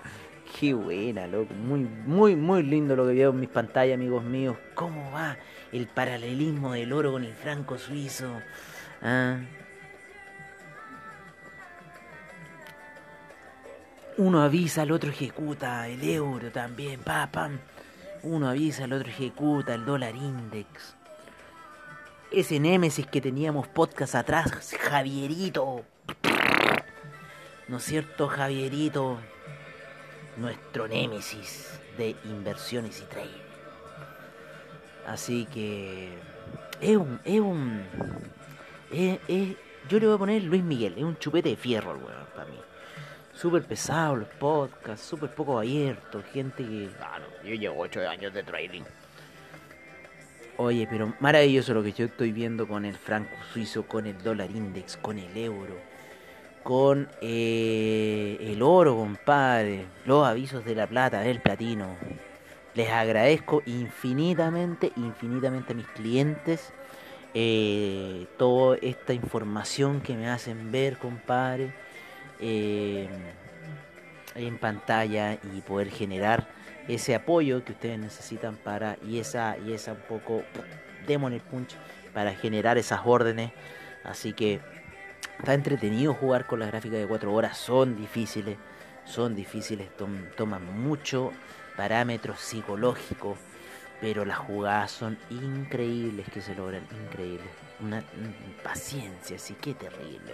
Qué 0.59 0.73
buena, 0.73 1.27
loco. 1.27 1.53
Muy, 1.53 1.81
muy, 2.07 2.35
muy 2.35 2.63
lindo 2.63 2.97
lo 2.97 3.07
que 3.07 3.13
veo 3.13 3.31
en 3.31 3.41
mis 3.41 3.49
pantallas, 3.51 3.95
amigos 3.95 4.25
míos. 4.25 4.57
¿Cómo 4.75 5.11
va 5.11 5.37
el 5.73 5.87
paralelismo 5.87 6.73
del 6.73 6.93
oro 6.93 7.13
con 7.13 7.25
el 7.25 7.35
franco 7.35 7.77
suizo? 7.77 8.41
Ah. 9.03 9.41
Uno 14.19 14.41
avisa, 14.41 14.83
el 14.85 14.93
otro 14.93 15.11
ejecuta, 15.11 15.87
el 15.89 16.03
euro 16.03 16.51
también, 16.51 17.01
pa, 17.01 17.29
pam. 17.31 17.59
Uno 18.23 18.49
avisa, 18.49 18.85
el 18.85 18.95
otro 18.95 19.11
ejecuta, 19.11 19.75
el 19.75 19.85
dólar 19.85 20.17
index. 20.17 20.97
Ese 22.31 22.59
némesis 22.59 23.07
que 23.07 23.21
teníamos 23.21 23.69
podcast 23.69 24.15
atrás, 24.15 24.75
Javierito. 24.81 25.85
¿No 27.69 27.77
es 27.77 27.85
cierto, 27.85 28.27
Javierito? 28.29 29.19
Nuestro 30.39 30.89
némesis 30.89 31.79
de 31.99 32.17
inversiones 32.25 33.01
y 33.01 33.05
trading. 33.05 33.47
Así 35.07 35.45
que 35.53 36.09
es 36.81 36.97
un, 36.97 37.21
es 37.23 37.41
un, 37.41 37.85
yo 39.91 40.01
le 40.01 40.07
voy 40.07 40.15
a 40.15 40.19
poner 40.19 40.43
Luis 40.43 40.63
Miguel, 40.63 40.95
es 40.97 41.05
un 41.05 41.19
chupete 41.19 41.51
de 41.51 41.57
fierro 41.57 41.93
el 41.93 41.99
weón 41.99 42.27
para 42.35 42.47
mí. 42.47 42.57
Súper 43.37 43.65
pesado 43.65 44.17
los 44.17 44.29
podcasts, 44.29 45.07
súper 45.07 45.29
poco 45.29 45.59
abierto, 45.59 46.23
gente 46.33 46.65
que, 46.65 46.89
ah, 47.03 47.19
no, 47.19 47.47
yo 47.47 47.55
llevo 47.55 47.83
8 47.83 48.09
años 48.09 48.33
de 48.33 48.43
trading. 48.43 48.83
Oye, 50.57 50.89
pero 50.91 51.13
maravilloso 51.21 51.75
lo 51.75 51.83
que 51.83 51.93
yo 51.93 52.07
estoy 52.07 52.33
viendo 52.33 52.67
con 52.67 52.87
el 52.87 52.95
franco 52.95 53.37
suizo, 53.53 53.83
con 53.83 54.07
el 54.07 54.17
dólar 54.23 54.51
index, 54.51 54.97
con 54.97 55.19
el 55.19 55.37
euro, 55.37 55.77
con 56.63 57.11
eh, 57.21 58.39
el 58.41 58.63
oro, 58.63 58.97
compadre, 58.97 59.85
los 60.07 60.27
avisos 60.27 60.65
de 60.65 60.75
la 60.75 60.87
plata, 60.87 61.21
del 61.21 61.41
platino. 61.41 61.95
Les 62.75 62.89
agradezco 62.89 63.63
infinitamente, 63.67 64.93
infinitamente 64.97 65.75
a 65.75 65.77
mis 65.77 65.87
clientes 65.89 66.73
eh, 67.35 68.27
toda 68.39 68.79
esta 68.81 69.13
información 69.13 70.01
que 70.01 70.15
me 70.15 70.27
hacen 70.27 70.73
ver, 70.73 70.97
compadre, 70.97 71.75
eh, 72.41 73.09
en 74.35 74.59
pantalla 74.59 75.35
y 75.35 75.61
poder 75.61 75.91
generar 75.91 76.49
ese 76.89 77.15
apoyo 77.15 77.65
que 77.65 77.73
ustedes 77.73 77.99
necesitan 77.99 78.57
para 78.57 78.97
y 79.07 79.19
esa 79.19 79.57
y 79.59 79.73
esa 79.73 79.93
un 79.93 80.03
poco 80.09 80.43
demon 81.07 81.33
el 81.33 81.41
punch 81.41 81.75
para 82.15 82.35
generar 82.35 82.79
esas 82.79 83.01
órdenes. 83.05 83.53
Así 84.05 84.33
que 84.33 84.61
está 85.39 85.55
entretenido 85.55 86.15
jugar 86.15 86.47
con 86.47 86.61
las 86.61 86.69
gráficas 86.69 86.99
de 86.99 87.07
4 87.07 87.33
horas 87.33 87.57
son 87.57 87.97
difíciles 87.97 88.57
son 89.05 89.37
difíciles 89.37 89.89
toman 90.37 90.65
mucho 90.81 91.33
parámetros 91.77 92.41
psicológicos 92.41 93.39
pero 94.01 94.25
las 94.25 94.39
jugadas 94.39 94.91
son 94.91 95.19
increíbles 95.31 96.29
que 96.31 96.41
se 96.41 96.55
logran 96.55 96.83
increíbles. 97.05 97.49
Una, 97.81 97.99
una 97.99 98.63
paciencia 98.63 99.37
así 99.37 99.55
que 99.55 99.75
terrible 99.75 100.33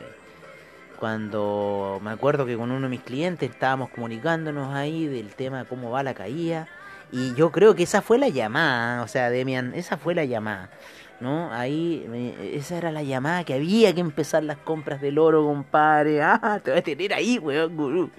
cuando 1.03 1.99
me 2.01 2.13
acuerdo 2.13 2.47
que 2.47 2.57
con 2.57 2.71
uno 2.71 2.83
de 2.83 2.89
mis 2.89 3.01
clientes 3.01 3.51
estábamos 3.51 3.91
comunicándonos 3.91 4.73
ahí 4.73 5.09
del 5.09 5.35
tema 5.35 5.65
cómo 5.65 5.91
va 5.91 6.05
la 6.05 6.15
caída. 6.15 6.69
Y 7.11 7.35
yo 7.35 7.51
creo 7.51 7.75
que 7.75 7.83
esa 7.83 8.03
fue 8.03 8.19
la 8.19 8.29
llamada, 8.29 9.03
o 9.03 9.09
sea, 9.09 9.29
Demian, 9.29 9.75
esa 9.75 9.97
fue 9.97 10.15
la 10.15 10.25
llamada. 10.25 10.71
¿No? 11.19 11.53
Ahí, 11.53 12.07
esa 12.55 12.79
era 12.79 12.93
la 12.93 13.03
llamada 13.03 13.43
que 13.43 13.55
había 13.55 13.93
que 13.93 14.01
empezar 14.01 14.45
las 14.45 14.59
compras 14.59 15.01
del 15.01 15.19
oro, 15.19 15.45
compadre. 15.45 16.21
Ah, 16.23 16.61
te 16.63 16.71
voy 16.71 16.79
a 16.79 16.83
tener 16.85 17.15
ahí, 17.15 17.37
weón, 17.37 17.77
gurú. 17.77 18.11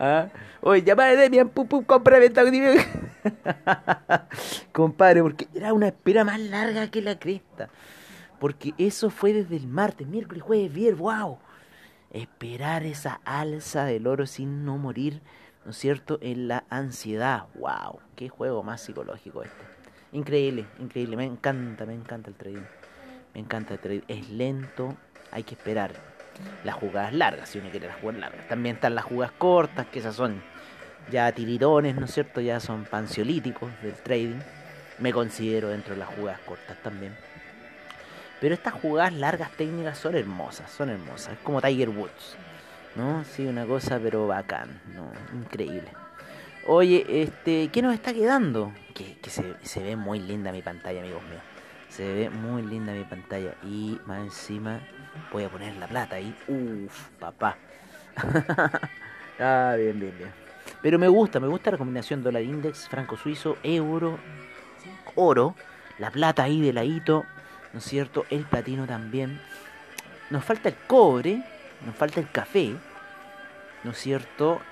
¿Ah? 0.00 0.26
Oye, 0.60 0.82
llamada 0.82 1.10
de 1.10 1.16
Demian, 1.18 1.50
pum, 1.50 1.68
pum, 1.68 1.84
compra, 1.84 2.18
venta, 2.18 2.42
compadre, 4.72 5.22
porque 5.22 5.46
era 5.54 5.72
una 5.72 5.86
espera 5.86 6.24
más 6.24 6.40
larga 6.40 6.90
que 6.90 7.00
la 7.00 7.16
cresta. 7.16 7.68
Porque 8.40 8.74
eso 8.76 9.08
fue 9.08 9.32
desde 9.32 9.54
el 9.54 9.68
martes, 9.68 10.08
miércoles, 10.08 10.42
jueves, 10.42 10.72
viernes, 10.72 10.98
wow 10.98 11.38
esperar 12.14 12.84
esa 12.84 13.20
alza 13.24 13.84
del 13.84 14.06
oro 14.06 14.26
sin 14.26 14.64
no 14.64 14.78
morir, 14.78 15.20
¿no 15.64 15.72
es 15.72 15.76
cierto?, 15.76 16.18
en 16.22 16.48
la 16.48 16.64
ansiedad. 16.70 17.46
¡Wow! 17.56 18.00
¡Qué 18.16 18.28
juego 18.30 18.62
más 18.62 18.80
psicológico 18.80 19.42
este! 19.42 19.64
Increíble, 20.12 20.64
increíble. 20.78 21.16
Me 21.16 21.24
encanta, 21.24 21.84
me 21.84 21.94
encanta 21.94 22.30
el 22.30 22.36
trading. 22.36 22.62
Me 23.34 23.40
encanta 23.40 23.74
el 23.74 23.80
trading. 23.80 24.02
Es 24.06 24.30
lento, 24.30 24.96
hay 25.32 25.42
que 25.42 25.54
esperar. 25.54 25.92
Las 26.64 26.76
jugadas 26.76 27.12
largas, 27.12 27.48
si 27.48 27.58
uno 27.58 27.70
quiere 27.70 27.88
las 27.88 27.96
jugadas 27.96 28.20
largas. 28.20 28.48
También 28.48 28.76
están 28.76 28.94
las 28.94 29.04
jugadas 29.04 29.34
cortas, 29.36 29.86
que 29.86 29.98
esas 29.98 30.14
son 30.14 30.40
ya 31.10 31.30
tiridones, 31.32 31.96
¿no 31.96 32.06
es 32.06 32.14
cierto? 32.14 32.40
Ya 32.40 32.60
son 32.60 32.84
pansiolíticos 32.84 33.70
del 33.82 33.94
trading. 33.94 34.40
Me 35.00 35.12
considero 35.12 35.68
dentro 35.68 35.94
de 35.94 36.00
las 36.00 36.08
jugadas 36.10 36.40
cortas 36.46 36.80
también. 36.82 37.16
Pero 38.44 38.56
estas 38.56 38.74
jugadas 38.74 39.14
largas 39.14 39.50
técnicas 39.52 39.96
son 39.96 40.16
hermosas, 40.16 40.70
son 40.70 40.90
hermosas. 40.90 41.32
Es 41.32 41.38
como 41.38 41.62
Tiger 41.62 41.88
Woods. 41.88 42.36
¿No? 42.94 43.24
Sí, 43.24 43.46
una 43.46 43.64
cosa 43.64 43.98
pero 43.98 44.26
bacán. 44.26 44.82
Increíble. 45.32 45.88
Oye, 46.66 47.06
este, 47.08 47.68
¿qué 47.68 47.80
nos 47.80 47.94
está 47.94 48.12
quedando? 48.12 48.70
Que, 48.92 49.16
se, 49.62 49.82
ve 49.82 49.96
muy 49.96 50.20
linda 50.20 50.52
mi 50.52 50.60
pantalla, 50.60 51.00
amigos 51.00 51.22
míos. 51.22 51.40
Se 51.88 52.12
ve 52.12 52.28
muy 52.28 52.60
linda 52.60 52.92
mi 52.92 53.04
pantalla. 53.04 53.54
Y 53.62 53.98
más 54.04 54.20
encima 54.20 54.78
voy 55.32 55.44
a 55.44 55.48
poner 55.48 55.74
la 55.76 55.86
plata 55.86 56.16
ahí. 56.16 56.36
Uf, 56.46 57.08
papá. 57.18 57.56
ah, 59.40 59.74
bien, 59.78 59.98
bien, 59.98 60.18
bien. 60.18 60.30
Pero 60.82 60.98
me 60.98 61.08
gusta, 61.08 61.40
me 61.40 61.48
gusta 61.48 61.70
la 61.70 61.78
combinación 61.78 62.22
dólar 62.22 62.42
index, 62.42 62.90
franco 62.90 63.16
suizo, 63.16 63.56
euro, 63.62 64.18
oro, 65.14 65.54
la 65.98 66.10
plata 66.10 66.42
ahí 66.42 66.60
de 66.60 66.74
ladito. 66.74 67.24
¿No 67.74 67.80
es 67.80 67.84
cierto? 67.84 68.24
El 68.30 68.44
platino 68.44 68.86
también. 68.86 69.40
Nos 70.30 70.44
falta 70.44 70.70
el 70.70 70.76
cobre, 70.86 71.42
nos 71.84 71.94
falta 71.94 72.20
el 72.20 72.30
café, 72.30 72.74
¿no 73.82 73.90
es 73.90 73.98
cierto? 73.98 74.62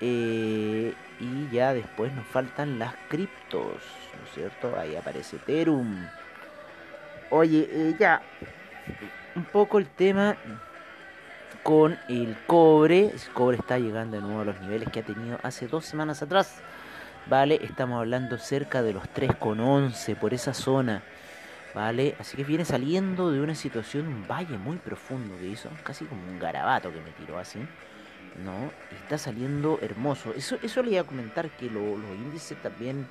Eh, 0.00 0.94
y 1.18 1.48
ya 1.50 1.74
después 1.74 2.12
nos 2.12 2.26
faltan 2.26 2.78
las 2.78 2.94
criptos, 3.08 3.64
¿no 3.72 4.28
es 4.28 4.34
cierto? 4.34 4.78
Ahí 4.78 4.94
aparece 4.94 5.36
Ethereum. 5.36 6.06
Oye, 7.30 7.68
eh, 7.70 7.96
ya, 7.98 8.22
un 9.34 9.44
poco 9.44 9.78
el 9.78 9.86
tema 9.86 10.36
con 11.62 11.98
el 12.08 12.36
cobre. 12.46 13.06
El 13.06 13.20
cobre 13.32 13.56
está 13.56 13.78
llegando 13.78 14.16
de 14.16 14.22
nuevo 14.22 14.42
a 14.42 14.44
los 14.44 14.60
niveles 14.60 14.90
que 14.90 15.00
ha 15.00 15.04
tenido 15.04 15.38
hace 15.42 15.66
dos 15.66 15.86
semanas 15.86 16.22
atrás. 16.22 16.60
Vale, 17.26 17.58
estamos 17.62 17.98
hablando 17.98 18.38
cerca 18.38 18.82
de 18.82 18.92
los 18.92 19.04
3,11 19.04 20.16
por 20.16 20.34
esa 20.34 20.54
zona. 20.54 21.02
¿Vale? 21.74 22.14
Así 22.18 22.36
que 22.36 22.44
viene 22.44 22.64
saliendo 22.64 23.30
de 23.30 23.40
una 23.40 23.54
situación, 23.54 24.08
un 24.08 24.26
valle 24.26 24.58
muy 24.58 24.76
profundo 24.76 25.36
que 25.38 25.46
hizo, 25.46 25.70
casi 25.82 26.04
como 26.04 26.22
un 26.22 26.38
garabato 26.38 26.92
que 26.92 27.00
me 27.00 27.10
tiró 27.12 27.38
así, 27.38 27.58
¿no? 28.44 28.70
está 29.02 29.18
saliendo 29.18 29.78
hermoso. 29.82 30.32
Eso, 30.34 30.58
eso 30.62 30.82
le 30.82 30.92
iba 30.92 31.00
a 31.00 31.04
comentar 31.04 31.50
que 31.50 31.70
los 31.70 31.98
índices 32.16 32.60
también 32.62 33.06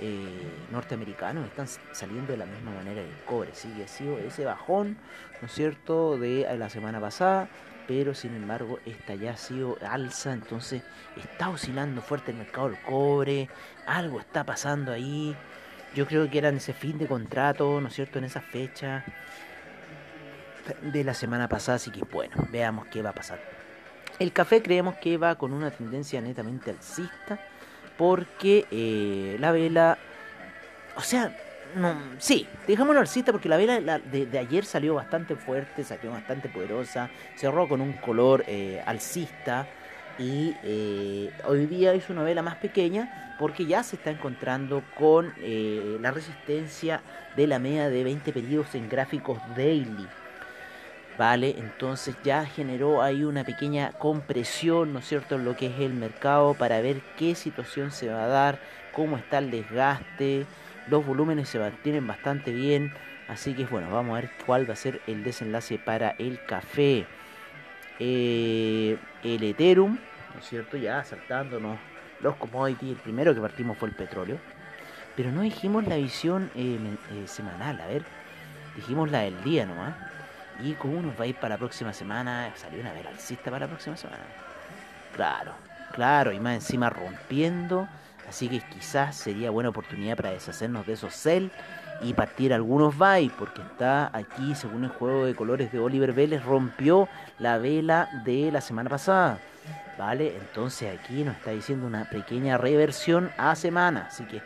eh, 0.00 0.26
norteamericanos 0.72 1.46
están 1.46 1.68
saliendo 1.92 2.32
de 2.32 2.38
la 2.38 2.46
misma 2.46 2.72
manera 2.72 3.02
que 3.02 3.08
el 3.08 3.24
cobre, 3.24 3.50
sí, 3.52 3.70
ha 3.82 3.88
sido 3.88 4.18
ese 4.18 4.44
bajón, 4.44 4.96
¿no 5.40 5.46
es 5.46 5.52
cierto?, 5.52 6.18
de 6.18 6.48
la 6.58 6.68
semana 6.68 7.00
pasada, 7.00 7.48
pero 7.86 8.14
sin 8.14 8.34
embargo 8.34 8.78
esta 8.86 9.14
ya 9.14 9.32
ha 9.32 9.36
sido 9.36 9.78
alza, 9.88 10.32
entonces 10.32 10.82
está 11.16 11.48
oscilando 11.48 12.02
fuerte 12.02 12.32
el 12.32 12.38
mercado 12.38 12.70
del 12.70 12.80
cobre, 12.80 13.48
algo 13.86 14.18
está 14.18 14.44
pasando 14.44 14.90
ahí, 14.92 15.36
yo 15.94 16.06
creo 16.06 16.28
que 16.28 16.38
era 16.38 16.48
en 16.48 16.56
ese 16.56 16.72
fin 16.72 16.98
de 16.98 17.06
contrato, 17.06 17.80
¿no 17.80 17.88
es 17.88 17.94
cierto? 17.94 18.18
En 18.18 18.24
esa 18.24 18.40
fecha 18.40 19.04
de 20.82 21.04
la 21.04 21.14
semana 21.14 21.48
pasada, 21.48 21.76
así 21.76 21.90
que 21.90 22.04
bueno, 22.04 22.36
veamos 22.50 22.86
qué 22.86 23.02
va 23.02 23.10
a 23.10 23.14
pasar. 23.14 23.38
El 24.18 24.32
café 24.32 24.62
creemos 24.62 24.96
que 24.96 25.18
va 25.18 25.36
con 25.36 25.52
una 25.52 25.70
tendencia 25.70 26.20
netamente 26.20 26.70
alcista, 26.70 27.38
porque 27.96 28.66
eh, 28.70 29.36
la 29.40 29.52
vela, 29.52 29.98
o 30.96 31.00
sea, 31.00 31.36
no, 31.76 31.96
sí, 32.18 32.46
dejámoslo 32.66 33.00
alcista 33.00 33.32
porque 33.32 33.48
la 33.48 33.56
vela 33.56 33.98
de, 33.98 34.38
ayer 34.38 34.64
salió 34.64 34.94
bastante 34.94 35.34
fuerte, 35.34 35.82
salió 35.84 36.12
bastante 36.12 36.48
poderosa, 36.48 37.10
cerró 37.36 37.68
con 37.68 37.80
un 37.80 37.94
color 37.94 38.44
eh, 38.46 38.82
alcista 38.86 39.66
y 40.18 40.54
eh, 40.62 41.30
hoy 41.44 41.66
día 41.66 41.92
es 41.92 42.08
una 42.10 42.22
vela 42.22 42.42
más 42.42 42.56
pequeña 42.56 43.36
porque 43.38 43.66
ya 43.66 43.82
se 43.82 43.96
está 43.96 44.10
encontrando 44.10 44.82
con 44.96 45.32
eh, 45.38 45.98
la 46.00 46.10
resistencia 46.10 47.00
de 47.36 47.46
la 47.46 47.58
media 47.58 47.88
de 47.88 48.04
20 48.04 48.32
periodos 48.32 48.74
en 48.74 48.88
gráficos 48.88 49.38
daily. 49.56 50.06
Vale, 51.18 51.54
entonces 51.58 52.16
ya 52.24 52.44
generó 52.44 53.00
ahí 53.00 53.22
una 53.22 53.44
pequeña 53.44 53.92
compresión, 53.92 54.92
¿no 54.92 54.98
es 54.98 55.06
cierto?, 55.06 55.36
en 55.36 55.44
lo 55.44 55.56
que 55.56 55.66
es 55.66 55.78
el 55.78 55.94
mercado 55.94 56.54
para 56.54 56.80
ver 56.80 57.00
qué 57.16 57.36
situación 57.36 57.92
se 57.92 58.08
va 58.08 58.24
a 58.24 58.28
dar, 58.28 58.58
cómo 58.92 59.16
está 59.16 59.38
el 59.38 59.52
desgaste, 59.52 60.44
los 60.88 61.06
volúmenes 61.06 61.48
se 61.48 61.60
mantienen 61.60 62.06
bastante 62.06 62.50
bien, 62.50 62.92
así 63.28 63.54
que 63.54 63.64
bueno, 63.64 63.90
vamos 63.92 64.18
a 64.18 64.22
ver 64.22 64.30
cuál 64.44 64.68
va 64.68 64.72
a 64.72 64.76
ser 64.76 65.00
el 65.06 65.22
desenlace 65.22 65.78
para 65.78 66.10
el 66.18 66.44
café. 66.44 67.06
Eh, 67.98 68.98
el 69.22 69.42
Ethereum, 69.42 69.98
¿no 70.34 70.40
es 70.40 70.46
cierto? 70.46 70.76
Ya 70.76 71.04
saltándonos 71.04 71.78
los 72.20 72.36
commodities. 72.36 72.92
El 72.92 72.96
primero 72.96 73.34
que 73.34 73.40
partimos 73.40 73.78
fue 73.78 73.88
el 73.88 73.94
petróleo. 73.94 74.38
Pero 75.16 75.30
no 75.30 75.42
dijimos 75.42 75.86
la 75.86 75.96
visión 75.96 76.50
eh, 76.54 76.78
eh, 77.12 77.28
semanal, 77.28 77.80
a 77.80 77.86
ver. 77.86 78.02
Dijimos 78.74 79.10
la 79.10 79.20
del 79.20 79.42
día 79.44 79.66
nomás. 79.66 79.94
Y 80.62 80.72
cómo 80.74 81.00
nos 81.02 81.18
va 81.18 81.24
a 81.24 81.26
ir 81.26 81.36
para 81.36 81.54
la 81.54 81.58
próxima 81.58 81.92
semana. 81.92 82.52
Salió 82.56 82.80
una 82.80 82.92
vela 82.92 83.10
alcista 83.10 83.50
para 83.50 83.66
la 83.66 83.68
próxima 83.68 83.96
semana. 83.96 84.22
Claro, 85.14 85.54
claro. 85.92 86.32
Y 86.32 86.40
más 86.40 86.54
encima 86.54 86.90
rompiendo. 86.90 87.88
Así 88.28 88.48
que 88.48 88.60
quizás 88.60 89.16
sería 89.16 89.50
buena 89.50 89.68
oportunidad 89.68 90.16
para 90.16 90.30
deshacernos 90.30 90.86
de 90.86 90.94
esos 90.94 91.14
sell 91.14 91.50
y 92.02 92.12
partir 92.14 92.52
algunos 92.52 92.96
buy, 92.96 93.30
porque 93.38 93.62
está 93.62 94.10
aquí, 94.16 94.54
según 94.54 94.84
el 94.84 94.90
juego 94.90 95.24
de 95.26 95.34
colores 95.34 95.72
de 95.72 95.78
Oliver 95.78 96.12
Vélez, 96.12 96.44
rompió 96.44 97.08
la 97.38 97.58
vela 97.58 98.08
de 98.24 98.50
la 98.52 98.60
semana 98.60 98.90
pasada. 98.90 99.38
¿Vale? 99.98 100.36
Entonces 100.36 100.98
aquí 100.98 101.22
nos 101.22 101.36
está 101.36 101.52
diciendo 101.52 101.86
una 101.86 102.10
pequeña 102.10 102.58
reversión 102.58 103.30
a 103.38 103.54
semana. 103.54 104.06
Así 104.08 104.24
que 104.24 104.42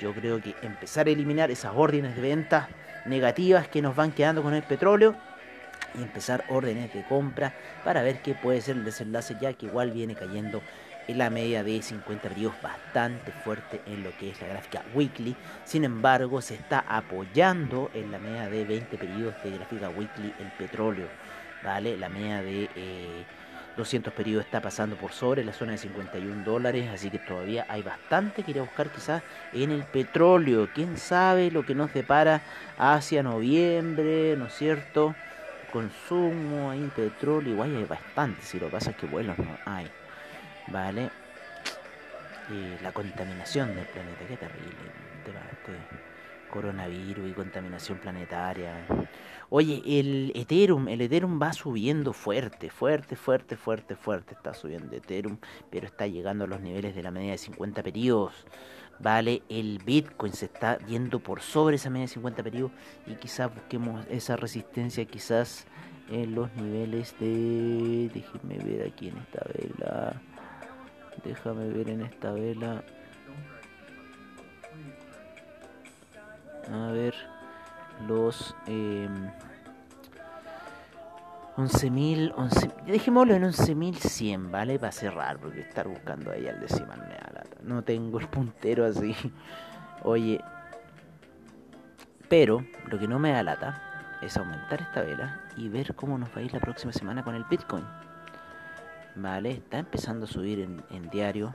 yo 0.00 0.12
creo 0.14 0.40
que 0.40 0.54
empezar 0.62 1.06
a 1.06 1.10
eliminar 1.10 1.50
esas 1.50 1.72
órdenes 1.74 2.14
de 2.14 2.22
venta 2.22 2.68
negativas 3.06 3.66
que 3.68 3.82
nos 3.82 3.96
van 3.96 4.12
quedando 4.12 4.42
con 4.42 4.54
el 4.54 4.62
petróleo 4.62 5.16
y 5.98 6.02
empezar 6.02 6.44
órdenes 6.48 6.92
de 6.94 7.04
compra 7.04 7.52
para 7.84 8.02
ver 8.02 8.22
qué 8.22 8.34
puede 8.34 8.60
ser 8.60 8.76
el 8.76 8.84
desenlace 8.84 9.36
ya 9.40 9.52
que 9.52 9.66
igual 9.66 9.90
viene 9.90 10.14
cayendo 10.14 10.62
en 11.08 11.18
la 11.18 11.30
media 11.30 11.64
de 11.64 11.82
50 11.82 12.28
periodos 12.28 12.60
bastante 12.62 13.32
fuerte 13.32 13.80
en 13.86 14.02
lo 14.02 14.16
que 14.16 14.30
es 14.30 14.40
la 14.40 14.48
gráfica 14.48 14.82
weekly. 14.94 15.36
Sin 15.64 15.84
embargo, 15.84 16.40
se 16.40 16.54
está 16.54 16.84
apoyando 16.88 17.90
en 17.94 18.10
la 18.10 18.18
media 18.18 18.48
de 18.48 18.64
20 18.64 18.96
periodos 18.98 19.34
de 19.42 19.50
gráfica 19.50 19.88
weekly 19.88 20.32
el 20.38 20.48
petróleo. 20.58 21.08
¿Vale? 21.64 21.96
La 21.96 22.08
media 22.08 22.42
de 22.42 22.68
200 23.76 24.12
periodos 24.12 24.44
está 24.44 24.60
pasando 24.60 24.96
por 24.96 25.12
sobre 25.12 25.44
la 25.44 25.52
zona 25.52 25.72
de 25.72 25.78
51 25.78 26.44
dólares, 26.44 26.90
así 26.92 27.10
que 27.10 27.18
todavía 27.18 27.66
hay 27.68 27.82
bastante 27.82 28.42
que 28.42 28.50
ir 28.50 28.58
a 28.58 28.62
buscar 28.62 28.90
quizás 28.90 29.22
en 29.52 29.70
el 29.70 29.84
petróleo. 29.84 30.68
¿Quién 30.74 30.96
sabe 30.98 31.50
lo 31.50 31.64
que 31.64 31.74
nos 31.74 31.94
depara 31.94 32.42
hacia 32.78 33.22
noviembre, 33.22 34.36
¿no 34.36 34.46
es 34.46 34.54
cierto? 34.54 35.14
Consumo, 35.72 36.70
ahí 36.70 36.90
petróleo, 36.94 37.52
igual 37.52 37.76
hay 37.76 37.84
bastante, 37.84 38.42
si 38.42 38.60
lo 38.60 38.68
pasa 38.68 38.90
es 38.90 38.96
que 38.96 39.06
vuelos 39.06 39.38
no 39.38 39.56
hay. 39.64 39.90
¿Vale? 40.68 41.10
La 42.82 42.92
contaminación 42.92 43.74
del 43.74 43.86
planeta, 43.86 44.26
qué 44.28 44.36
terrible. 44.36 44.76
Este 45.24 45.72
coronavirus 46.50 47.30
y 47.30 47.32
contaminación 47.32 47.98
planetaria. 47.98 48.86
Oye, 49.48 49.82
el 49.86 50.32
Ethereum, 50.34 50.88
el 50.88 51.00
Ethereum 51.00 51.40
va 51.40 51.52
subiendo 51.52 52.12
fuerte, 52.12 52.68
fuerte, 52.68 53.16
fuerte, 53.16 53.56
fuerte, 53.56 53.96
fuerte. 53.96 54.34
Está 54.34 54.52
subiendo 54.52 54.94
Ethereum, 54.94 55.38
pero 55.70 55.86
está 55.86 56.06
llegando 56.06 56.44
a 56.44 56.46
los 56.46 56.60
niveles 56.60 56.94
de 56.94 57.02
la 57.02 57.10
media 57.10 57.32
de 57.32 57.38
50 57.38 57.82
periodos. 57.82 58.46
Vale, 58.98 59.42
el 59.48 59.80
Bitcoin 59.84 60.32
se 60.32 60.46
está 60.46 60.78
yendo 60.86 61.20
por 61.20 61.40
sobre 61.40 61.76
esa 61.76 61.90
media 61.90 62.06
de 62.06 62.12
50 62.12 62.42
periodos 62.42 62.72
y 63.06 63.14
quizás 63.14 63.52
busquemos 63.52 64.04
esa 64.10 64.36
resistencia 64.36 65.04
quizás 65.06 65.66
en 66.10 66.34
los 66.34 66.52
niveles 66.54 67.18
de... 67.18 68.10
Déjenme 68.12 68.58
ver 68.58 68.88
aquí 68.88 69.08
en 69.08 69.16
esta 69.16 69.44
vela. 69.54 70.22
Déjame 71.24 71.68
ver 71.68 71.88
en 71.90 72.02
esta 72.02 72.32
vela. 72.32 72.82
A 76.72 76.92
ver, 76.92 77.14
los... 78.06 78.54
Eh, 78.66 79.08
11.000, 81.56 82.32
11, 82.34 82.70
dejémoslo 82.86 83.34
en 83.34 83.42
11.100, 83.42 84.50
¿vale? 84.50 84.78
Para 84.78 84.90
cerrar, 84.90 85.38
porque 85.38 85.60
estar 85.60 85.86
buscando 85.86 86.30
ahí 86.30 86.48
al 86.48 86.58
decimal 86.60 86.98
me 87.00 87.14
da 87.14 87.30
lata. 87.34 87.56
No 87.62 87.82
tengo 87.82 88.18
el 88.18 88.28
puntero 88.28 88.86
así. 88.86 89.14
Oye, 90.02 90.42
pero 92.28 92.64
lo 92.86 92.98
que 92.98 93.06
no 93.06 93.18
me 93.18 93.32
da 93.32 93.42
lata 93.42 94.18
es 94.22 94.36
aumentar 94.38 94.80
esta 94.80 95.02
vela 95.02 95.42
y 95.56 95.68
ver 95.68 95.94
cómo 95.94 96.16
nos 96.16 96.30
va 96.30 96.36
a 96.36 96.42
ir 96.42 96.52
la 96.54 96.60
próxima 96.60 96.92
semana 96.92 97.22
con 97.22 97.34
el 97.34 97.44
Bitcoin. 97.44 97.84
¿Vale? 99.14 99.50
Está 99.52 99.78
empezando 99.78 100.24
a 100.24 100.28
subir 100.28 100.60
en, 100.60 101.10
diario, 101.10 101.54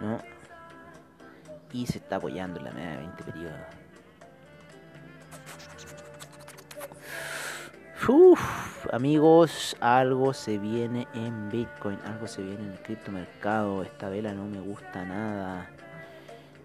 ¿no? 0.00 0.18
Y 1.72 1.86
se 1.86 1.98
está 1.98 2.16
apoyando 2.16 2.58
en 2.58 2.64
la 2.66 2.72
media 2.72 2.90
de 2.90 2.96
20 2.98 3.24
periodos. 3.24 3.60
Uf, 8.08 8.92
amigos, 8.92 9.76
algo 9.80 10.34
se 10.34 10.58
viene 10.58 11.06
en 11.14 11.48
Bitcoin, 11.50 11.98
algo 12.04 12.26
se 12.26 12.42
viene 12.42 12.64
en 12.64 12.72
el 12.72 12.78
criptomercado. 12.80 13.82
Esta 13.82 14.08
vela 14.08 14.34
no 14.34 14.44
me 14.44 14.60
gusta 14.60 15.04
nada. 15.04 15.70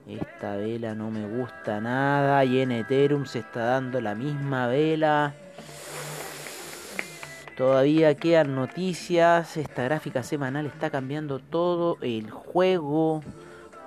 Esta 0.07 0.55
vela 0.55 0.95
no 0.95 1.11
me 1.11 1.27
gusta 1.27 1.79
nada. 1.79 2.43
Y 2.43 2.59
en 2.59 2.71
Ethereum 2.71 3.25
se 3.25 3.39
está 3.39 3.65
dando 3.65 4.01
la 4.01 4.15
misma 4.15 4.67
vela. 4.67 5.33
Todavía 7.57 8.13
quedan 8.15 8.53
noticias. 8.53 9.57
Esta 9.57 9.83
gráfica 9.83 10.21
semanal 10.21 10.67
está 10.67 10.91
cambiando 10.91 11.39
todo 11.39 11.97
el 12.01 12.29
juego 12.29 13.23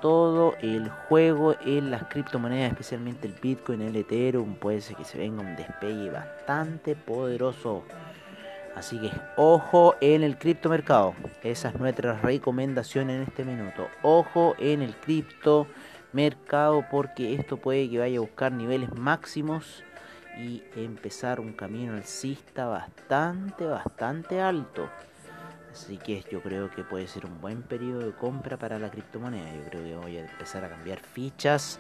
todo 0.01 0.57
el 0.63 0.89
juego 0.89 1.55
en 1.65 1.91
las 1.91 2.05
criptomonedas, 2.05 2.73
especialmente 2.73 3.29
el 3.29 3.35
Bitcoin, 3.35 3.83
el 3.83 3.97
Ethereum, 3.97 4.55
puede 4.55 4.81
ser 4.81 4.97
que 4.97 5.05
se 5.05 5.19
venga 5.19 5.43
un 5.43 5.57
despegue 5.57 6.11
bastante 6.11 6.97
poderoso. 6.97 7.85
Así 8.75 8.99
que 8.99 9.11
ojo 9.37 9.97
en 10.01 10.23
el 10.23 10.39
criptomercado. 10.39 11.15
Esa 11.43 11.69
es 11.69 11.79
nuestra 11.79 12.15
recomendación 12.15 13.11
en 13.11 13.23
este 13.23 13.45
minuto. 13.45 13.89
Ojo 14.03 14.55
en 14.59 14.81
el 14.81 14.95
criptomercado 14.97 16.87
porque 16.91 17.35
esto 17.35 17.59
puede 17.59 17.91
que 17.91 17.99
vaya 17.99 18.19
a 18.19 18.23
buscar 18.23 18.53
niveles 18.53 18.95
máximos 18.95 19.85
y 20.39 20.63
empezar 20.77 21.41
un 21.41 21.53
camino 21.53 21.95
alcista 21.95 22.67
bastante, 22.67 23.67
bastante 23.67 24.41
alto. 24.41 24.89
Así 25.73 25.99
que 25.99 26.25
yo 26.31 26.43
creo 26.43 26.71
que 26.71 26.83
puede 26.83 27.07
ser 27.07 27.27
un 27.27 27.41
buen 27.41 27.63
periodo 27.63 28.01
de 28.01 28.13
compra 28.13 28.57
para 28.57 28.79
la 28.79 28.91
criptomoneda. 28.91 29.53
Yo 29.55 29.71
creo 29.71 29.85
que 29.85 29.97
voy 29.97 30.17
a 30.17 30.21
empezar 30.21 30.65
a 30.65 30.69
cambiar 30.69 30.99
fichas 31.01 31.79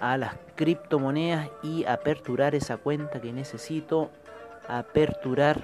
a 0.00 0.16
las 0.16 0.34
criptomonedas 0.54 1.48
y 1.62 1.84
aperturar 1.84 2.54
esa 2.54 2.76
cuenta 2.76 3.20
que 3.20 3.32
necesito 3.32 4.10
aperturar 4.68 5.60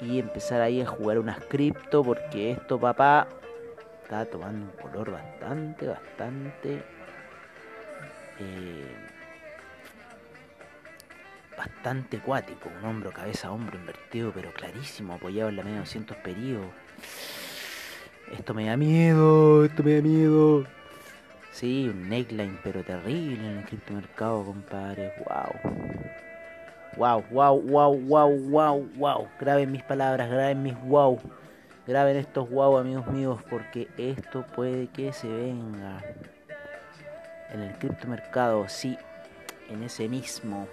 y 0.00 0.18
empezar 0.18 0.60
ahí 0.60 0.80
a 0.80 0.86
jugar 0.86 1.18
unas 1.18 1.38
cripto 1.44 2.02
porque 2.02 2.50
esto 2.50 2.78
papá 2.78 3.28
está 4.02 4.24
tomando 4.26 4.66
un 4.66 4.72
color 4.72 5.12
bastante 5.12 5.86
bastante 5.86 6.82
eh, 8.40 9.13
bastante 11.56 12.18
acuático, 12.18 12.70
un 12.80 12.88
hombro, 12.88 13.12
cabeza, 13.12 13.50
hombro 13.50 13.78
invertido, 13.78 14.32
pero 14.34 14.52
clarísimo, 14.52 15.14
apoyado 15.14 15.48
en 15.48 15.56
la 15.56 15.62
media 15.62 15.76
de 15.76 15.80
200 15.80 16.16
periodos. 16.18 16.66
Esto 18.32 18.54
me 18.54 18.66
da 18.66 18.76
miedo, 18.76 19.64
esto 19.64 19.82
me 19.82 19.96
da 19.96 20.02
miedo. 20.02 20.64
Sí, 21.52 21.88
un 21.88 22.08
neckline, 22.08 22.58
pero 22.64 22.82
terrible 22.82 23.48
en 23.48 23.58
el 23.58 23.64
criptomercado, 23.64 24.44
compadre. 24.44 25.12
Wow. 25.18 26.04
Wow, 26.96 27.24
wow, 27.30 27.60
wow, 27.60 27.94
wow, 27.94 28.38
wow, 28.50 28.88
wow. 28.96 29.28
Graben 29.38 29.70
mis 29.70 29.82
palabras, 29.82 30.30
graben 30.30 30.62
mis 30.62 30.80
wow. 30.84 31.20
Graben 31.86 32.16
estos 32.16 32.48
wow, 32.50 32.78
amigos 32.78 33.06
míos, 33.08 33.40
porque 33.50 33.88
esto 33.98 34.44
puede 34.54 34.88
que 34.88 35.12
se 35.12 35.28
venga. 35.28 36.02
En 37.52 37.60
el 37.60 37.78
criptomercado, 37.78 38.68
sí, 38.68 38.96
en 39.68 39.82
ese 39.82 40.08
mismo. 40.08 40.66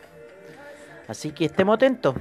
Así 1.12 1.32
que 1.32 1.44
estemos 1.44 1.76
atentos, 1.76 2.16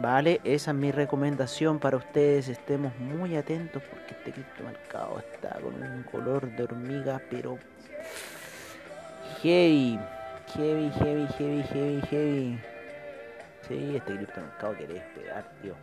¿vale? 0.00 0.40
Esa 0.44 0.70
es 0.70 0.76
mi 0.76 0.92
recomendación 0.92 1.80
para 1.80 1.96
ustedes. 1.96 2.46
Estemos 2.46 2.96
muy 3.00 3.34
atentos 3.34 3.82
porque 3.82 4.14
este 4.14 4.30
criptomercado 4.30 5.18
está 5.18 5.58
con 5.60 5.74
un 5.82 6.04
color 6.04 6.48
de 6.54 6.62
hormiga, 6.62 7.20
pero 7.28 7.58
heavy, 9.42 9.98
heavy, 10.54 10.88
heavy, 10.88 11.26
heavy, 11.36 11.62
heavy, 11.64 12.00
heavy. 12.08 12.60
Sí, 13.66 13.96
este 13.96 14.14
criptomercado 14.14 14.74
quiere 14.74 14.94
despegar, 14.94 15.52
tío. 15.60 15.74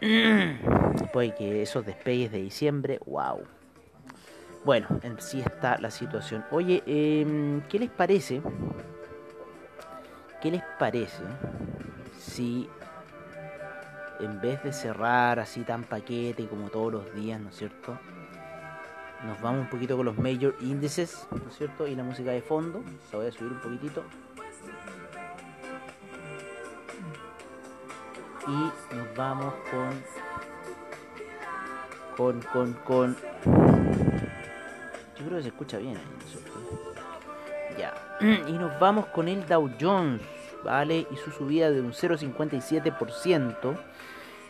Después 0.98 1.32
que 1.34 1.62
esos 1.62 1.86
despegues 1.86 2.32
de 2.32 2.38
diciembre, 2.38 2.98
wow. 3.06 3.44
Bueno, 4.64 4.88
en 5.04 5.20
sí 5.20 5.38
está 5.38 5.78
la 5.78 5.92
situación. 5.92 6.44
Oye, 6.50 6.82
eh, 6.84 7.60
¿qué 7.68 7.78
les 7.78 7.90
parece? 7.90 8.42
¿Qué 10.40 10.50
les 10.50 10.62
parece 10.78 11.22
si 12.18 12.68
en 14.20 14.40
vez 14.40 14.62
de 14.62 14.72
cerrar 14.72 15.38
así 15.38 15.64
tan 15.64 15.84
paquete 15.84 16.46
como 16.46 16.70
todos 16.70 16.92
los 16.92 17.14
días, 17.14 17.40
¿no 17.40 17.50
es 17.50 17.56
cierto? 17.56 17.98
Nos 19.24 19.40
vamos 19.42 19.60
un 19.60 19.68
poquito 19.68 19.96
con 19.98 20.06
los 20.06 20.16
major 20.16 20.56
índices, 20.60 21.26
¿no 21.30 21.50
es 21.50 21.56
cierto? 21.56 21.86
Y 21.86 21.94
la 21.94 22.02
música 22.04 22.30
de 22.30 22.40
fondo, 22.40 22.82
la 23.12 23.18
voy 23.18 23.26
a 23.26 23.32
subir 23.32 23.52
un 23.52 23.60
poquitito. 23.60 24.02
Y 28.46 28.94
nos 28.96 29.16
vamos 29.16 29.54
con 29.70 30.02
con 32.16 32.42
con 32.42 32.72
con 32.84 33.16
yo 35.16 35.26
creo 35.26 35.36
que 35.36 35.42
se 35.42 35.48
escucha 35.48 35.76
bien 35.76 35.96
ahí, 35.98 36.04
¿no 36.18 36.24
es 36.24 36.30
cierto? 36.30 36.50
Ya. 37.78 38.09
Y 38.20 38.52
nos 38.52 38.78
vamos 38.78 39.06
con 39.06 39.28
el 39.28 39.46
Dow 39.46 39.70
Jones, 39.80 40.20
¿vale? 40.64 41.06
Y 41.10 41.16
su 41.16 41.30
subida 41.30 41.70
de 41.70 41.80
un 41.80 41.92
0,57%. 41.92 43.78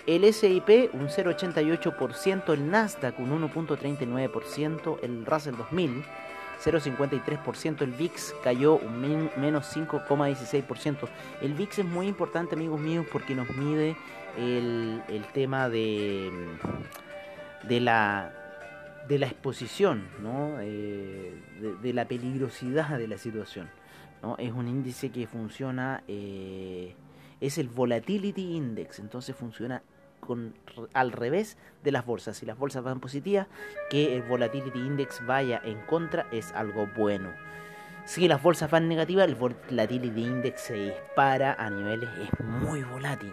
El 0.06 0.32
SIP 0.32 0.94
un 0.94 1.08
0,88%, 1.08 2.52
el 2.52 2.70
Nasdaq 2.70 3.18
un 3.20 3.48
1,39%, 3.48 4.98
el 5.02 5.26
Russell 5.26 5.54
2000 5.56 6.04
0,53%, 6.60 7.82
el 7.82 7.92
VIX 7.92 8.34
cayó 8.42 8.74
un 8.76 9.00
menos 9.00 9.74
5,16%. 9.74 11.08
El 11.40 11.54
VIX 11.54 11.78
es 11.78 11.84
muy 11.86 12.06
importante, 12.06 12.54
amigos 12.54 12.80
míos, 12.80 13.06
porque 13.10 13.34
nos 13.34 13.48
mide 13.56 13.96
el, 14.36 15.02
el 15.08 15.24
tema 15.32 15.68
de, 15.68 16.30
de 17.62 17.80
la 17.80 18.32
de 19.10 19.18
la 19.18 19.26
exposición, 19.26 20.08
¿no? 20.22 20.60
Eh, 20.60 21.34
de, 21.82 21.92
la 21.92 22.06
peligrosidad 22.06 22.96
de 22.96 23.08
la 23.08 23.18
situación. 23.18 23.68
¿no? 24.22 24.36
Es 24.38 24.52
un 24.52 24.68
índice 24.68 25.10
que 25.10 25.26
funciona, 25.26 26.04
eh, 26.06 26.94
es 27.40 27.58
el 27.58 27.68
Volatility 27.68 28.54
Index, 28.54 29.00
entonces 29.00 29.34
funciona 29.34 29.82
al 30.94 31.10
revés 31.10 31.58
de 31.82 31.90
las 31.90 32.06
bolsas. 32.06 32.36
Si 32.36 32.46
las 32.46 32.56
bolsas 32.56 32.84
van 32.84 33.00
positivas, 33.00 33.48
que 33.90 34.14
el 34.14 34.22
Volatility 34.22 34.78
Index 34.78 35.26
vaya 35.26 35.60
en 35.64 35.80
contra 35.86 36.28
es 36.30 36.52
algo 36.52 36.86
bueno. 36.96 37.30
Si 38.04 38.28
las 38.28 38.40
bolsas 38.40 38.70
van 38.70 38.88
negativas, 38.88 39.26
el 39.26 39.34
Volatility 39.34 40.22
Index 40.22 40.60
se 40.60 40.74
dispara 40.74 41.54
a 41.54 41.68
niveles, 41.68 42.10
es 42.16 42.46
muy 42.46 42.84
volátil, 42.84 43.32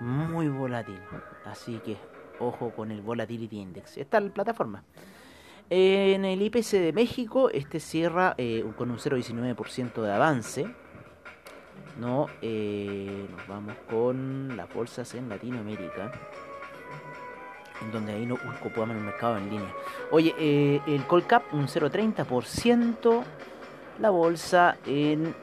muy 0.00 0.48
volátil. 0.48 0.98
Así 1.44 1.80
que 1.80 1.98
ojo 2.40 2.70
con 2.70 2.90
el 2.90 3.00
Volatility 3.00 3.58
Index. 3.58 3.98
Esta 3.98 4.18
es 4.18 4.24
la 4.24 4.30
plataforma. 4.30 4.84
En 5.74 6.24
el 6.24 6.42
IPC 6.42 6.72
de 6.72 6.92
México, 6.92 7.48
este 7.48 7.80
cierra 7.80 8.34
eh, 8.36 8.62
con 8.76 8.90
un 8.90 8.98
0,19% 8.98 10.02
de 10.02 10.12
avance. 10.12 10.66
No, 11.98 12.26
eh, 12.42 13.26
nos 13.30 13.46
vamos 13.46 13.74
con 13.88 14.54
las 14.56 14.72
bolsas 14.74 15.14
en 15.14 15.28
Latinoamérica. 15.28 16.12
En 17.80 17.90
donde 17.90 18.12
ahí 18.12 18.26
no 18.26 18.34
ocupamos 18.34 18.96
el 18.96 19.02
mercado 19.02 19.38
en 19.38 19.50
línea. 19.50 19.74
Oye, 20.10 20.34
eh, 20.38 20.80
el 20.86 21.06
Colcap 21.06 21.52
un 21.54 21.66
0,30%. 21.66 23.24
La 23.98 24.10
bolsa 24.10 24.76
en 24.86 25.34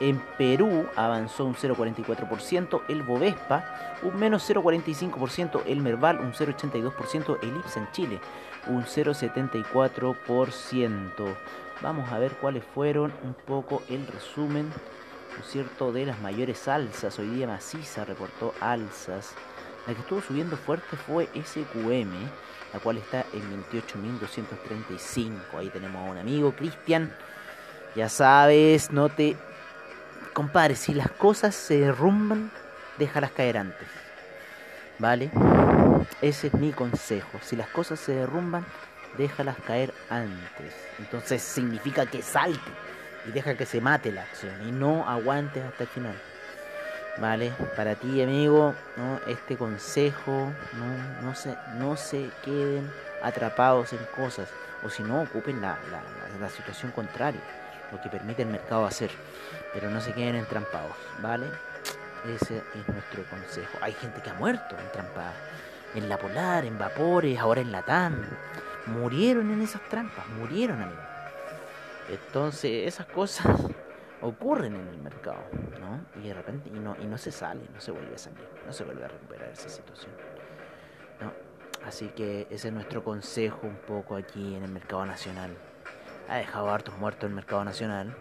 en 0.00 0.20
Perú 0.38 0.86
avanzó 0.96 1.44
un 1.44 1.54
0,44%, 1.54 2.82
el 2.88 3.02
Bovespa 3.02 3.98
un 4.02 4.16
menos 4.16 4.48
0,45%, 4.48 5.62
el 5.66 5.80
Merval 5.80 6.20
un 6.20 6.32
0,82%, 6.32 7.38
el 7.42 7.56
IPSA 7.56 7.80
en 7.80 7.92
Chile 7.92 8.20
un 8.68 8.84
0,74%. 8.84 11.36
Vamos 11.82 12.10
a 12.10 12.18
ver 12.18 12.32
cuáles 12.32 12.64
fueron 12.64 13.12
un 13.22 13.34
poco 13.34 13.82
el 13.88 14.06
resumen, 14.06 14.70
¿no 15.36 15.42
cierto?, 15.44 15.92
de 15.92 16.06
las 16.06 16.20
mayores 16.20 16.68
alzas. 16.68 17.18
Hoy 17.18 17.28
día 17.28 17.46
Maciza 17.46 18.04
reportó 18.04 18.54
alzas. 18.60 19.34
La 19.86 19.94
que 19.94 20.00
estuvo 20.00 20.20
subiendo 20.20 20.56
fuerte 20.56 20.96
fue 20.96 21.28
SQM, 21.34 22.12
la 22.72 22.80
cual 22.80 22.96
está 22.98 23.24
en 23.32 23.64
28.235. 23.70 25.58
Ahí 25.58 25.70
tenemos 25.70 26.04
a 26.04 26.10
un 26.10 26.18
amigo, 26.18 26.52
Cristian. 26.52 27.14
Ya 27.94 28.08
sabes, 28.08 28.90
no 28.90 29.08
te 29.08 29.36
compadre, 30.36 30.76
si 30.76 30.92
las 30.92 31.10
cosas 31.12 31.54
se 31.54 31.80
derrumban, 31.80 32.50
déjalas 32.98 33.30
caer 33.30 33.56
antes. 33.56 33.88
¿Vale? 34.98 35.30
Ese 36.20 36.48
es 36.48 36.52
mi 36.52 36.72
consejo. 36.72 37.38
Si 37.40 37.56
las 37.56 37.68
cosas 37.68 37.98
se 37.98 38.12
derrumban, 38.12 38.66
déjalas 39.16 39.56
caer 39.66 39.94
antes. 40.10 40.74
Entonces 40.98 41.40
significa 41.40 42.04
que 42.04 42.20
salte 42.20 42.70
y 43.26 43.30
deja 43.30 43.56
que 43.56 43.64
se 43.64 43.80
mate 43.80 44.12
la 44.12 44.24
acción 44.24 44.68
y 44.68 44.72
no 44.72 45.08
aguantes 45.08 45.64
hasta 45.64 45.84
el 45.84 45.88
final. 45.88 46.22
¿Vale? 47.16 47.54
Para 47.74 47.94
ti, 47.94 48.20
amigo, 48.20 48.74
¿no? 48.98 49.18
este 49.28 49.56
consejo, 49.56 50.52
no, 50.74 51.22
no, 51.22 51.34
se, 51.34 51.56
no 51.76 51.96
se 51.96 52.28
queden 52.44 52.92
atrapados 53.22 53.94
en 53.94 54.04
cosas 54.14 54.50
o 54.84 54.90
si 54.90 55.02
no, 55.02 55.22
ocupen 55.22 55.62
la, 55.62 55.78
la, 55.90 56.02
la 56.38 56.50
situación 56.50 56.92
contraria 56.92 57.40
lo 57.92 58.00
que 58.00 58.08
permite 58.08 58.42
el 58.42 58.48
mercado 58.48 58.86
hacer, 58.86 59.10
pero 59.72 59.90
no 59.90 60.00
se 60.00 60.12
queden 60.12 60.36
entrampados, 60.36 60.92
¿vale? 61.20 61.46
Ese 62.26 62.58
es 62.58 62.88
nuestro 62.88 63.24
consejo. 63.30 63.78
Hay 63.80 63.92
gente 63.92 64.20
que 64.20 64.30
ha 64.30 64.34
muerto 64.34 64.76
entrampada, 64.78 65.34
en 65.94 66.08
la 66.08 66.18
Polar, 66.18 66.64
en 66.64 66.78
Vapores, 66.78 67.38
ahora 67.38 67.60
en 67.60 67.72
la 67.72 67.82
TAM. 67.82 68.24
Murieron 68.86 69.50
en 69.50 69.62
esas 69.62 69.82
trampas, 69.88 70.26
murieron, 70.28 70.80
amigos. 70.82 71.04
Entonces, 72.08 72.86
esas 72.86 73.06
cosas 73.06 73.46
ocurren 74.20 74.74
en 74.74 74.88
el 74.88 74.98
mercado, 74.98 75.44
¿no? 75.80 76.20
Y 76.22 76.28
de 76.28 76.34
repente, 76.34 76.68
y 76.68 76.78
no, 76.78 76.96
y 77.00 77.06
no 77.06 77.18
se 77.18 77.32
sale, 77.32 77.62
no 77.72 77.80
se 77.80 77.90
vuelve 77.90 78.14
a 78.14 78.18
salir, 78.18 78.48
no 78.64 78.72
se 78.72 78.84
vuelve 78.84 79.04
a 79.04 79.08
recuperar 79.08 79.48
esa 79.50 79.68
situación. 79.68 80.12
¿no? 81.20 81.32
Así 81.86 82.08
que 82.08 82.46
ese 82.50 82.68
es 82.68 82.74
nuestro 82.74 83.02
consejo 83.02 83.66
un 83.66 83.76
poco 83.76 84.16
aquí 84.16 84.54
en 84.54 84.64
el 84.64 84.70
mercado 84.70 85.04
nacional 85.06 85.56
ha 86.28 86.36
dejado 86.36 86.70
hartos 86.70 86.96
muertos 86.98 87.28
el 87.28 87.34
mercado 87.34 87.64
nacional. 87.64 88.14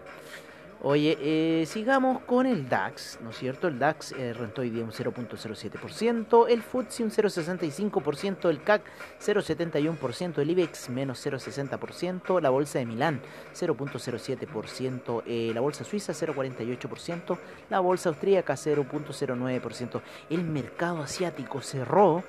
Oye, 0.87 1.17
eh, 1.19 1.65
sigamos 1.65 2.21
con 2.25 2.45
el 2.45 2.69
DAX, 2.69 3.17
¿no 3.21 3.31
es 3.31 3.37
cierto? 3.37 3.67
El 3.67 3.79
DAX 3.79 4.11
eh, 4.11 4.33
rentó 4.33 4.61
hoy 4.61 4.69
día 4.69 4.83
un 4.83 4.91
0.07%, 4.91 6.45
el 6.47 6.61
FTSE 6.61 7.03
un 7.03 7.09
0.65%, 7.09 8.49
el 8.51 8.61
CAC 8.61 8.83
0.71%, 9.19 10.37
el 10.37 10.49
IBEX 10.51 10.89
menos 10.89 11.25
0.60%, 11.25 12.39
la 12.39 12.51
bolsa 12.51 12.77
de 12.77 12.85
Milán 12.85 13.19
0.07%, 13.55 15.23
eh, 15.25 15.51
la 15.55 15.61
bolsa 15.61 15.83
suiza 15.83 16.13
0.48%, 16.13 17.39
la 17.71 17.79
bolsa 17.79 18.09
austríaca 18.09 18.53
0.09%. 18.53 20.01
El 20.29 20.43
mercado 20.43 21.01
asiático 21.01 21.61
cerró, 21.61 22.23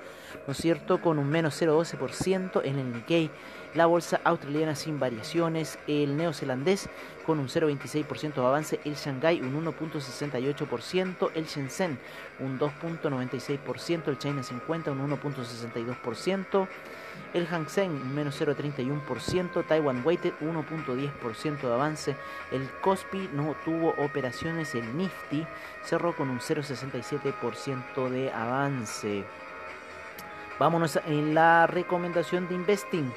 ¿no 0.45 0.51
es 0.51 0.57
cierto?, 0.57 1.01
con 1.01 1.19
un 1.19 1.29
menos 1.29 1.61
0.12% 1.61 2.61
en 2.63 2.79
el 2.79 2.93
Nikkei 2.93 3.29
la 3.77 3.85
bolsa 3.85 4.19
australiana 4.23 4.75
sin 4.75 4.99
variaciones, 4.99 5.77
el 5.87 6.17
neozelandés 6.17 6.89
con 7.25 7.39
un 7.39 7.47
0,26% 7.47 8.33
de 8.33 8.41
avance, 8.41 8.79
el 8.85 8.95
Shanghai 8.95 9.39
un 9.41 9.63
1,68%, 9.65 11.31
el 11.35 11.45
Shenzhen 11.45 11.99
un 12.39 12.57
2,96%, 12.57 14.07
el 14.07 14.17
China 14.17 14.41
50 14.41 14.91
un 14.91 15.11
1,62%, 15.11 16.67
el 17.33 17.47
Hang 17.47 17.69
Seng 17.69 17.91
un 17.91 18.15
menos 18.15 18.41
0,31%, 18.41 19.65
Taiwan 19.67 20.01
Weighted 20.03 20.33
1,10% 20.41 21.61
de 21.61 21.73
avance, 21.73 22.15
el 22.51 22.67
Kospi 22.81 23.29
no 23.33 23.55
tuvo 23.63 23.93
operaciones, 23.97 24.73
el 24.75 24.97
Nifty 24.97 25.45
cerró 25.83 26.15
con 26.15 26.29
un 26.29 26.39
0,67% 26.39 28.09
de 28.09 28.31
avance. 28.31 29.25
Vámonos 30.59 30.99
en 31.05 31.35
la 31.35 31.67
recomendación 31.67 32.47
de 32.47 32.55
investing. 32.55 33.11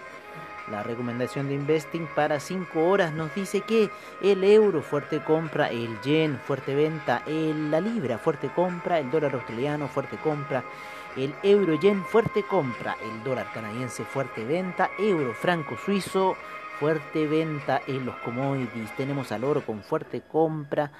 La 0.70 0.84
recomendación 0.84 1.48
de 1.48 1.54
Investing 1.54 2.06
para 2.14 2.38
5 2.38 2.88
horas 2.88 3.12
nos 3.12 3.34
dice 3.34 3.62
que 3.62 3.90
el 4.22 4.44
euro 4.44 4.82
fuerte 4.82 5.20
compra, 5.20 5.68
el 5.68 6.00
yen 6.02 6.38
fuerte 6.38 6.76
venta, 6.76 7.22
el, 7.26 7.72
la 7.72 7.80
libra 7.80 8.18
fuerte 8.18 8.50
compra, 8.54 9.00
el 9.00 9.10
dólar 9.10 9.34
australiano 9.34 9.88
fuerte 9.88 10.16
compra, 10.18 10.62
el 11.16 11.34
euro 11.42 11.74
yen 11.74 12.04
fuerte 12.04 12.44
compra, 12.44 12.96
el 13.02 13.24
dólar 13.24 13.50
canadiense 13.52 14.04
fuerte 14.04 14.44
venta, 14.44 14.90
euro 14.96 15.34
franco 15.34 15.76
suizo 15.76 16.36
fuerte 16.78 17.26
venta 17.26 17.82
en 17.88 18.06
los 18.06 18.14
commodities. 18.18 18.94
Tenemos 18.96 19.32
al 19.32 19.42
oro 19.42 19.66
con 19.66 19.82
fuerte 19.82 20.22
compra, 20.22 20.92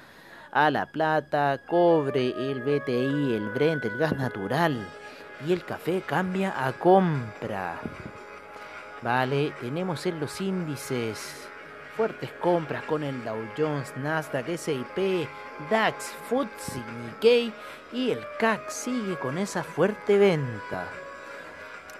a 0.50 0.68
la 0.72 0.86
plata, 0.86 1.60
cobre, 1.64 2.30
el 2.30 2.60
BTI, 2.62 3.34
el 3.34 3.50
Brent, 3.50 3.84
el 3.84 3.98
gas 3.98 4.16
natural 4.16 4.84
y 5.46 5.52
el 5.52 5.64
café 5.64 6.02
cambia 6.06 6.66
a 6.66 6.72
compra. 6.72 7.78
Vale, 9.02 9.52
tenemos 9.60 10.04
en 10.06 10.20
los 10.20 10.40
índices 10.40 11.48
fuertes 11.96 12.30
compras 12.40 12.84
con 12.84 13.02
el 13.02 13.24
Dow 13.24 13.38
Jones, 13.56 13.94
Nasdaq, 13.96 14.48
S&P, 14.48 15.28
DAX, 15.70 16.12
FTSE, 16.28 16.80
Nikkei 17.04 17.52
y 17.92 18.10
el 18.10 18.24
CAC 18.38 18.70
sigue 18.70 19.16
con 19.18 19.38
esa 19.38 19.62
fuerte 19.62 20.18
venta. 20.18 20.86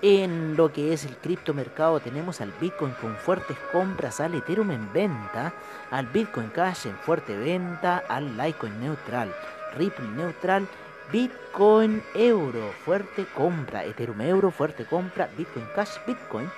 En 0.03 0.57
lo 0.57 0.73
que 0.73 0.95
es 0.95 1.05
el 1.05 1.17
criptomercado 1.19 2.01
tenemos 2.01 2.41
al 2.41 2.53
Bitcoin 2.59 2.95
con 2.95 3.15
fuertes 3.17 3.59
compras, 3.71 4.21
al 4.21 4.35
Ethereum 4.35 4.71
en 4.71 4.91
venta, 4.93 5.53
al 5.91 6.07
Bitcoin 6.07 6.49
Cash 6.49 6.87
en 6.87 6.97
fuerte 6.97 7.37
venta, 7.37 8.03
al 8.09 8.35
Litecoin 8.39 8.81
neutral, 8.81 9.35
Ripple 9.77 10.09
neutral, 10.09 10.67
Bitcoin 11.13 12.03
euro, 12.15 12.73
fuerte 12.85 13.27
compra, 13.35 13.85
Ethereum 13.85 14.21
euro, 14.21 14.51
fuerte 14.51 14.85
compra, 14.85 15.29
Bitcoin 15.37 15.67
Cash, 15.75 15.99
Bitcoin 16.07 16.49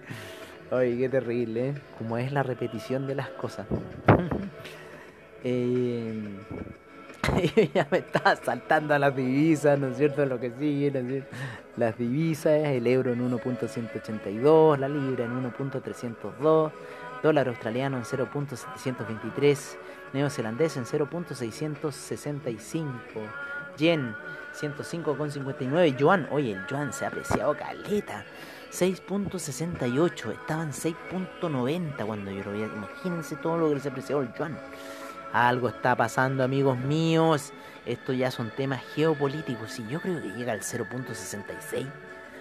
Oye, 0.71 0.97
qué 0.97 1.09
terrible, 1.09 1.69
¿eh? 1.69 1.73
Como 1.97 2.17
es 2.17 2.31
la 2.31 2.43
repetición 2.43 3.05
de 3.05 3.15
las 3.15 3.27
cosas. 3.31 3.67
eh, 5.43 6.39
ya 7.73 7.85
me 7.91 7.97
estaba 7.97 8.37
saltando 8.37 8.93
a 8.93 8.99
las 8.99 9.13
divisas, 9.13 9.77
¿no 9.77 9.87
es 9.87 9.97
cierto? 9.97 10.25
Lo 10.25 10.39
que 10.39 10.49
sigue, 10.57 10.91
¿no 10.91 10.99
es 10.99 11.07
cierto? 11.07 11.35
Las 11.75 11.97
divisas, 11.97 12.53
el 12.53 12.87
euro 12.87 13.11
en 13.11 13.29
1.182, 13.29 14.77
la 14.77 14.87
libra 14.87 15.25
en 15.25 15.43
1.302, 15.43 16.71
dólar 17.21 17.49
australiano 17.49 17.97
en 17.97 18.03
0.723, 18.03 19.75
neozelandés 20.13 20.77
en 20.77 20.85
0.665, 20.85 22.85
yen 23.77 24.15
105,59, 24.57 25.97
yuan, 25.97 26.29
oye, 26.31 26.53
el 26.53 26.65
yuan 26.67 26.93
se 26.93 27.03
ha 27.03 27.09
apreciado 27.09 27.57
caleta. 27.57 28.23
6.68, 28.71 30.31
estaba 30.31 30.63
en 30.63 30.71
6.90 30.71 32.05
cuando 32.05 32.31
yo 32.31 32.43
lo 32.43 32.51
veía. 32.51 32.65
Imagínense 32.65 33.35
todo 33.35 33.57
lo 33.57 33.73
que 33.73 33.79
se 33.81 33.89
apreció 33.89 34.21
el 34.21 34.33
yuan. 34.33 34.57
Algo 35.33 35.67
está 35.69 35.95
pasando, 35.95 36.43
amigos 36.43 36.77
míos. 36.77 37.51
Esto 37.85 38.13
ya 38.13 38.31
son 38.31 38.49
temas 38.51 38.81
geopolíticos. 38.95 39.77
Y 39.79 39.87
yo 39.87 39.99
creo 39.99 40.21
que 40.21 40.29
llega 40.29 40.53
al 40.53 40.61
0.66, 40.61 41.85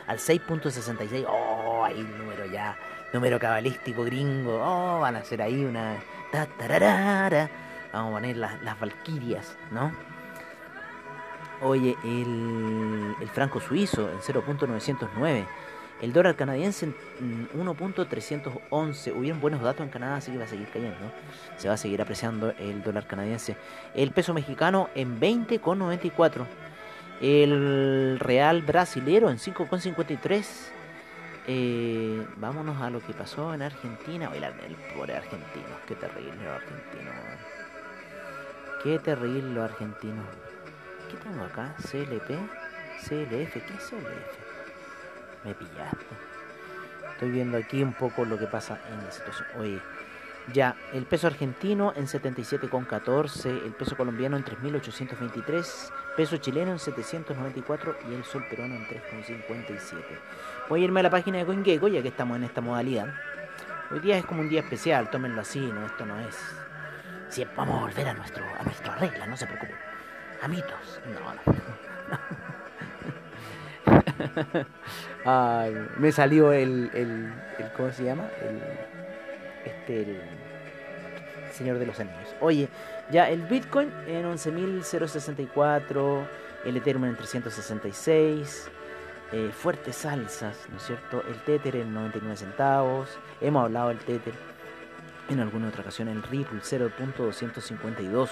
al 0.07 0.19
6.66. 0.19 1.27
Oh, 1.29 1.85
ahí 1.85 1.99
el 1.99 2.19
número 2.19 2.47
ya, 2.47 2.77
número 3.13 3.39
cabalístico 3.41 4.05
gringo. 4.05 4.61
Oh, 4.63 5.01
van 5.01 5.17
a 5.17 5.21
hacer 5.21 5.43
ahí 5.43 5.65
una. 5.65 5.97
Vamos 7.93 8.11
a 8.11 8.15
poner 8.15 8.37
las, 8.37 8.63
las 8.63 8.79
valquirias, 8.79 9.57
¿no? 9.73 9.91
Oye, 11.61 11.97
el, 12.05 13.17
el 13.21 13.29
franco 13.29 13.61
suizo 13.61 14.09
en 14.11 14.21
0.909. 14.21 15.47
El 16.01 16.15
dólar 16.15 16.35
canadiense 16.35 16.87
en 17.21 17.49
1.311. 17.51 19.17
Hubieron 19.17 19.41
buenos 19.41 19.61
datos 19.61 19.83
en 19.83 19.91
Canadá, 19.91 20.17
así 20.17 20.33
que 20.33 20.39
va 20.39 20.45
a 20.45 20.49
seguir 20.49 20.69
cayendo. 20.69 20.97
Se 21.59 21.69
va 21.69 21.75
a 21.75 21.77
seguir 21.77 22.01
apreciando 22.01 22.55
el 22.59 22.83
dólar 22.83 23.07
canadiense. 23.07 23.57
El 23.95 24.11
peso 24.13 24.33
mexicano 24.33 24.89
en 24.95 25.21
20,94. 25.21 26.47
El 27.21 28.19
real 28.19 28.63
brasilero 28.63 29.29
en 29.29 29.37
5,53. 29.37 30.47
Eh, 31.47 32.27
vámonos 32.37 32.81
a 32.81 32.89
lo 32.89 33.01
que 33.01 33.13
pasó 33.13 33.53
en 33.53 33.61
Argentina. 33.61 34.31
Oye, 34.31 34.39
el 34.39 34.77
pobre 34.95 35.17
argentino. 35.17 35.67
Qué 35.87 35.97
terrible 35.97 36.33
los 36.43 36.55
argentinos. 36.55 37.15
Qué 38.83 38.99
terrible 38.99 39.51
los 39.51 39.71
argentinos. 39.71 40.27
¿Qué 41.11 41.17
tengo 41.19 41.45
acá? 41.45 41.75
CLP, 41.77 42.39
CLF. 43.03 43.53
¿Qué 43.53 43.75
es 43.75 43.91
CLF? 43.91 44.50
Me 45.45 45.55
pillaste. 45.55 46.07
Estoy 47.13 47.31
viendo 47.31 47.59
aquí 47.59 47.83
un 47.83 47.93
poco 47.93 48.25
lo 48.25 48.39
que 48.39 48.47
pasa 48.47 48.79
en 48.91 49.05
la 49.05 49.11
situación. 49.11 49.47
Oye, 49.59 49.81
ya, 50.53 50.75
el 50.93 51.05
peso 51.05 51.27
argentino 51.27 51.93
en 51.95 52.07
77,14, 52.07 53.47
el 53.47 53.73
peso 53.73 53.97
colombiano 53.97 54.37
en 54.37 54.45
3.823, 54.45 55.93
peso 56.17 56.37
chileno 56.39 56.73
en 56.73 56.79
794 56.79 57.97
y 58.11 58.15
el 58.15 58.25
sol 58.25 58.45
peruano 58.49 58.75
en 58.75 58.87
3,57. 58.87 60.03
Voy 60.69 60.81
a 60.81 60.85
irme 60.85 61.01
a 61.01 61.03
la 61.05 61.11
página 61.11 61.39
de 61.39 61.47
CoinGecko 61.47 61.89
ya 61.89 62.03
que 62.03 62.09
estamos 62.09 62.37
en 62.37 62.45
esta 62.45 62.61
modalidad. 62.61 63.15
Hoy 63.91 64.01
día 64.01 64.19
es 64.19 64.25
como 64.25 64.41
un 64.41 64.49
día 64.49 64.61
especial, 64.61 65.11
tómenlo 65.11 65.41
así, 65.41 65.61
no, 65.61 65.87
esto 65.87 66.07
no 66.07 66.19
es. 66.21 66.37
Si 67.29 67.45
vamos 67.57 67.77
a 67.77 67.81
volver 67.83 68.09
a 68.09 68.15
nuestro 68.15 68.45
a 68.59 68.63
nuestra 68.65 68.97
regla, 68.97 69.27
no 69.27 69.37
se 69.37 69.47
preocupen. 69.47 69.77
A 70.43 70.49
mitos. 70.49 71.01
No, 71.07 71.21
no. 71.21 72.41
Me 75.99 76.13
salió 76.13 76.53
el, 76.53 76.91
el, 76.95 77.33
¿cómo 77.77 77.91
se 77.93 78.05
llama? 78.05 78.29
El 78.43 78.61
este 79.65 80.03
el 80.03 80.21
Señor 81.53 81.79
de 81.79 81.87
los 81.87 81.99
Anillos. 82.01 82.35
Oye, 82.41 82.69
ya 83.11 83.29
el 83.29 83.43
Bitcoin 83.43 83.93
en 84.07 84.25
11.064, 84.25 86.27
el 86.65 86.77
Ethereum 86.77 87.05
en 87.07 87.17
366, 87.17 88.71
eh, 89.33 89.51
fuertes 89.53 90.07
alzas, 90.07 90.57
¿no 90.71 90.77
es 90.77 90.85
cierto? 90.85 91.25
El 91.29 91.43
Tether 91.43 91.75
en 91.77 91.93
99 91.93 92.37
centavos, 92.37 93.09
hemos 93.41 93.65
hablado 93.65 93.89
del 93.89 93.99
Tether 93.99 94.35
en 95.29 95.41
alguna 95.41 95.67
otra 95.69 95.83
ocasión, 95.83 96.09
el 96.09 96.23
Ripple 96.23 96.61
0.252. 96.61 98.31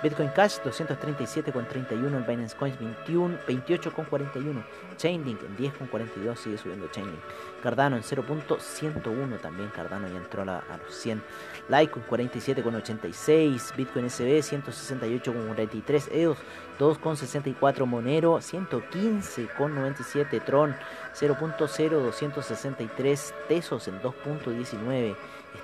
Bitcoin 0.00 0.28
Cash 0.28 0.58
237,31, 0.64 2.16
el 2.16 2.22
Binance 2.22 2.56
Coins 2.56 2.78
21, 2.78 3.36
28,41, 3.48 4.64
Chainlink 4.96 5.42
en 5.42 5.56
10,42, 5.56 6.36
sigue 6.36 6.56
subiendo 6.56 6.86
Chainlink. 6.86 7.18
Cardano 7.62 7.96
en 7.96 8.04
0.101 8.04 9.40
también, 9.40 9.70
Cardano 9.70 10.06
ya 10.06 10.18
entró 10.18 10.42
a, 10.42 10.44
la, 10.44 10.58
a 10.58 10.76
los 10.76 10.94
100. 10.94 11.20
Litecoin 11.68 12.06
47,86, 12.06 13.74
Bitcoin 13.74 14.08
SB 14.08 14.38
168,43, 14.38 16.12
EOS 16.12 16.38
2,64, 16.78 17.84
Monero 17.84 18.36
115,97, 18.36 20.44
Tron 20.44 20.76
0.0263, 21.12 23.32
Tesos 23.48 23.88
en 23.88 24.00
2.19, 24.00 25.16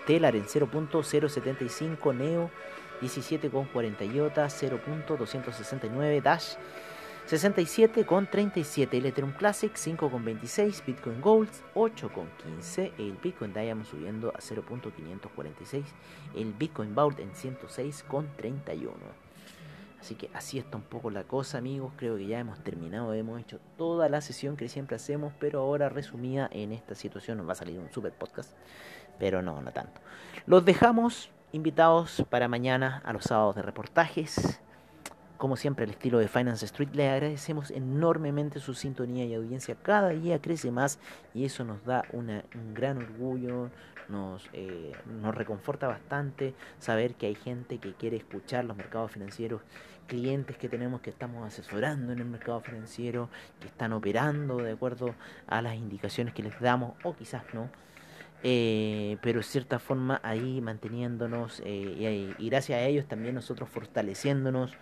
Stellar 0.02 0.34
en 0.34 0.46
0.075, 0.46 2.14
Neo 2.16 2.50
17,40 3.00 4.14
IOTA 4.14 4.46
0.269 4.46 6.22
Dash 6.22 6.54
67,37 7.28 8.88
el 8.92 9.06
Ethereum 9.06 9.32
Classic 9.32 9.72
5,26 9.72 10.84
Bitcoin 10.84 11.20
Gold 11.22 11.48
8,15 11.74 12.92
el 12.98 13.12
Bitcoin 13.14 13.54
Diamond 13.54 13.86
subiendo 13.86 14.28
a 14.28 14.40
0.546 14.40 15.84
el 16.36 16.52
Bitcoin 16.52 16.94
Vault 16.94 17.20
en 17.20 17.32
106,31 17.32 18.90
Así 20.04 20.16
que 20.16 20.28
así 20.34 20.58
está 20.58 20.76
un 20.76 20.82
poco 20.82 21.10
la 21.10 21.24
cosa, 21.24 21.56
amigos. 21.56 21.94
Creo 21.96 22.18
que 22.18 22.26
ya 22.26 22.38
hemos 22.38 22.62
terminado, 22.62 23.14
hemos 23.14 23.40
hecho 23.40 23.58
toda 23.78 24.10
la 24.10 24.20
sesión 24.20 24.54
que 24.54 24.68
siempre 24.68 24.96
hacemos, 24.96 25.32
pero 25.40 25.60
ahora 25.60 25.88
resumida 25.88 26.46
en 26.52 26.72
esta 26.72 26.94
situación. 26.94 27.38
Nos 27.38 27.48
va 27.48 27.52
a 27.52 27.54
salir 27.54 27.78
un 27.78 27.90
super 27.90 28.12
podcast, 28.12 28.52
pero 29.18 29.40
no, 29.40 29.62
no 29.62 29.72
tanto. 29.72 30.02
Los 30.44 30.62
dejamos 30.66 31.30
invitados 31.54 32.24
para 32.30 32.48
mañana 32.48 33.00
a 33.04 33.12
los 33.12 33.24
sábados 33.24 33.54
de 33.54 33.62
reportajes. 33.62 34.60
Como 35.36 35.56
siempre, 35.56 35.84
el 35.84 35.92
estilo 35.92 36.18
de 36.18 36.26
Finance 36.26 36.64
Street, 36.64 36.88
le 36.94 37.08
agradecemos 37.08 37.70
enormemente 37.70 38.58
su 38.58 38.74
sintonía 38.74 39.24
y 39.24 39.34
audiencia. 39.34 39.76
Cada 39.80 40.08
día 40.08 40.40
crece 40.40 40.72
más 40.72 40.98
y 41.32 41.44
eso 41.44 41.64
nos 41.64 41.84
da 41.84 42.02
un 42.12 42.42
gran 42.74 42.98
orgullo, 42.98 43.70
nos, 44.08 44.50
eh, 44.52 44.92
nos 45.20 45.32
reconforta 45.32 45.86
bastante 45.86 46.54
saber 46.80 47.14
que 47.14 47.26
hay 47.26 47.36
gente 47.36 47.78
que 47.78 47.94
quiere 47.94 48.16
escuchar 48.16 48.64
los 48.64 48.76
mercados 48.76 49.12
financieros, 49.12 49.62
clientes 50.08 50.56
que 50.58 50.68
tenemos 50.68 51.02
que 51.02 51.10
estamos 51.10 51.46
asesorando 51.46 52.12
en 52.12 52.18
el 52.18 52.26
mercado 52.26 52.60
financiero, 52.62 53.28
que 53.60 53.68
están 53.68 53.92
operando 53.92 54.56
de 54.56 54.72
acuerdo 54.72 55.14
a 55.46 55.62
las 55.62 55.76
indicaciones 55.76 56.34
que 56.34 56.42
les 56.42 56.58
damos 56.60 56.94
o 57.04 57.14
quizás 57.14 57.44
no. 57.52 57.70
Eh, 58.46 59.16
pero 59.22 59.38
de 59.38 59.42
cierta 59.42 59.78
forma 59.78 60.20
ahí 60.22 60.60
manteniéndonos 60.60 61.62
eh, 61.64 62.34
y, 62.38 62.50
gracias 62.50 62.78
a 62.78 62.82
ellos 62.82 63.06
también 63.06 63.34
nosotros 63.34 63.70
fortaleciéndonos 63.70 64.74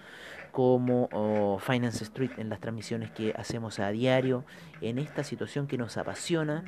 como 0.51 1.09
oh, 1.13 1.61
Finance 1.61 2.03
Street 2.03 2.33
en 2.39 2.49
las 2.49 2.59
transmisiones 2.59 3.13
que 3.13 3.33
hacemos 3.37 3.79
a 3.79 3.89
diario 3.91 4.45
en 4.81 4.99
esta 4.99 5.23
situación 5.23 5.69
que 5.69 5.79
nos 5.79 5.97
apasiona 5.97 6.65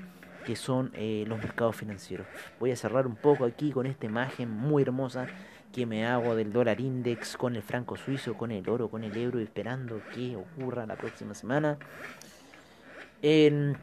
que 0.46 0.54
son 0.54 0.92
eh, 0.94 1.24
los 1.26 1.38
mercados 1.38 1.74
financieros. 1.74 2.28
Voy 2.60 2.70
a 2.70 2.76
cerrar 2.76 3.08
un 3.08 3.16
poco 3.16 3.44
aquí 3.44 3.72
con 3.72 3.86
esta 3.86 4.06
imagen 4.06 4.48
muy 4.48 4.82
hermosa 4.82 5.26
que 5.72 5.86
me 5.86 6.06
hago 6.06 6.36
del 6.36 6.52
dólar 6.52 6.80
index 6.80 7.36
con 7.36 7.56
el 7.56 7.62
franco 7.62 7.96
suizo, 7.96 8.34
con 8.34 8.52
el 8.52 8.68
oro, 8.68 8.88
con 8.88 9.02
el 9.02 9.16
euro, 9.16 9.40
esperando 9.40 10.00
que 10.14 10.36
ocurra 10.36 10.86
la 10.86 10.94
próxima 10.94 11.34
semana 11.34 11.76
en 13.24 13.78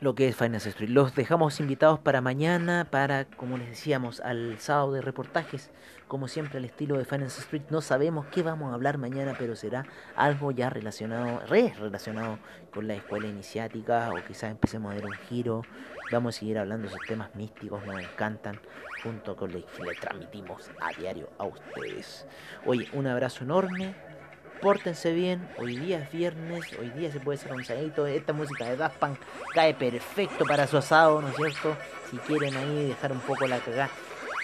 lo 0.00 0.14
que 0.14 0.28
es 0.28 0.36
Finance 0.36 0.70
Street. 0.70 0.88
Los 0.88 1.14
dejamos 1.14 1.60
invitados 1.60 1.98
para 1.98 2.22
mañana, 2.22 2.86
para, 2.90 3.26
como 3.26 3.58
les 3.58 3.68
decíamos, 3.68 4.20
al 4.20 4.58
sábado 4.58 4.92
de 4.92 5.02
reportajes, 5.02 5.70
como 6.08 6.28
siempre 6.28 6.58
al 6.58 6.64
estilo 6.64 6.96
de 6.96 7.04
Finance 7.04 7.42
Street. 7.42 7.64
No 7.68 7.82
sabemos 7.82 8.26
qué 8.28 8.42
vamos 8.42 8.70
a 8.70 8.74
hablar 8.74 8.96
mañana, 8.96 9.34
pero 9.38 9.54
será 9.54 9.84
algo 10.16 10.50
ya 10.50 10.70
relacionado, 10.70 11.40
re 11.46 11.74
relacionado 11.78 12.38
con 12.72 12.88
la 12.88 12.94
escuela 12.94 13.26
iniciática, 13.26 14.10
o 14.10 14.24
quizás 14.26 14.50
empecemos 14.50 14.92
a 14.92 14.94
dar 14.94 15.04
un 15.04 15.12
giro. 15.12 15.62
Vamos 16.10 16.36
a 16.36 16.38
seguir 16.38 16.58
hablando 16.58 16.88
de 16.88 16.94
esos 16.94 17.06
temas 17.06 17.34
místicos, 17.34 17.84
nos 17.84 18.00
encantan, 18.00 18.58
junto 19.02 19.36
con 19.36 19.52
los 19.52 19.64
que 19.64 19.84
le 19.84 19.94
transmitimos 19.94 20.70
a 20.80 20.98
diario 20.98 21.28
a 21.36 21.44
ustedes. 21.44 22.26
Oye, 22.64 22.88
un 22.94 23.06
abrazo 23.06 23.44
enorme 23.44 23.94
pórtense 24.60 25.12
bien, 25.12 25.46
hoy 25.58 25.76
día 25.76 25.98
es 25.98 26.12
viernes, 26.12 26.64
hoy 26.78 26.90
día 26.90 27.10
se 27.10 27.20
puede 27.20 27.38
hacer 27.38 27.52
un 27.52 27.64
salito, 27.64 28.06
esta 28.06 28.32
música 28.32 28.64
de 28.64 28.76
Daft 28.76 28.96
Punk 28.98 29.18
cae 29.54 29.74
perfecto 29.74 30.44
para 30.44 30.66
su 30.66 30.76
asado, 30.76 31.20
¿no 31.20 31.28
es 31.28 31.36
cierto? 31.36 31.76
Si 32.10 32.16
quieren 32.18 32.56
ahí 32.56 32.88
dejar 32.88 33.12
un 33.12 33.20
poco 33.20 33.46
la 33.46 33.58
cagada, 33.58 33.90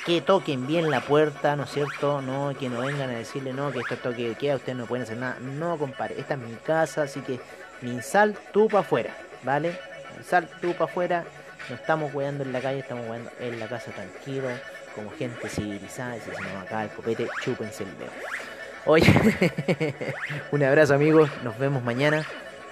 que 0.05 0.21
toquen 0.21 0.67
bien 0.67 0.91
la 0.91 1.01
puerta, 1.01 1.57
¿no 1.57 1.65
es 1.65 1.71
cierto? 1.71 2.21
No, 2.21 2.55
que 2.59 2.69
no 2.69 2.81
vengan 2.81 3.11
a 3.11 3.15
decirle, 3.15 3.53
no, 3.53 3.71
que 3.71 3.81
esto 3.81 3.97
toque 3.97 4.29
de 4.29 4.35
queda, 4.35 4.57
ustedes 4.57 4.77
no 4.77 4.87
pueden 4.87 5.05
hacer 5.05 5.17
nada, 5.17 5.39
no, 5.41 5.79
compadre, 5.79 6.19
esta 6.19 6.35
es 6.35 6.41
mi 6.41 6.55
casa, 6.57 7.03
así 7.03 7.21
que 7.21 7.41
ni 7.81 8.01
sal 8.03 8.37
tú 8.53 8.69
para 8.69 8.81
afuera, 8.81 9.17
¿vale? 9.43 9.79
sal 10.25 10.49
tú 10.61 10.73
para 10.73 10.85
afuera, 10.85 11.25
no 11.69 11.75
estamos 11.77 12.13
jugando 12.13 12.45
en 12.45 12.53
la 12.53 12.61
calle, 12.61 12.81
estamos 12.81 13.07
jugando 13.07 13.31
en 13.41 13.59
la 13.59 13.67
casa 13.67 13.91
tranquilo, 13.93 14.49
como 14.95 15.11
gente 15.13 15.49
civilizada, 15.49 16.17
y 16.17 16.21
si 16.21 16.31
se 16.31 16.43
nos 16.43 16.63
acaba 16.65 16.85
el 16.85 16.91
copete, 16.91 17.29
chúpense 17.43 17.85
el 17.85 17.99
dedo. 17.99 18.11
Oye, 18.85 19.07
un 20.51 20.63
abrazo 20.65 20.95
amigos, 20.95 21.31
nos 21.45 21.57
vemos 21.59 21.85
mañana. 21.85 22.27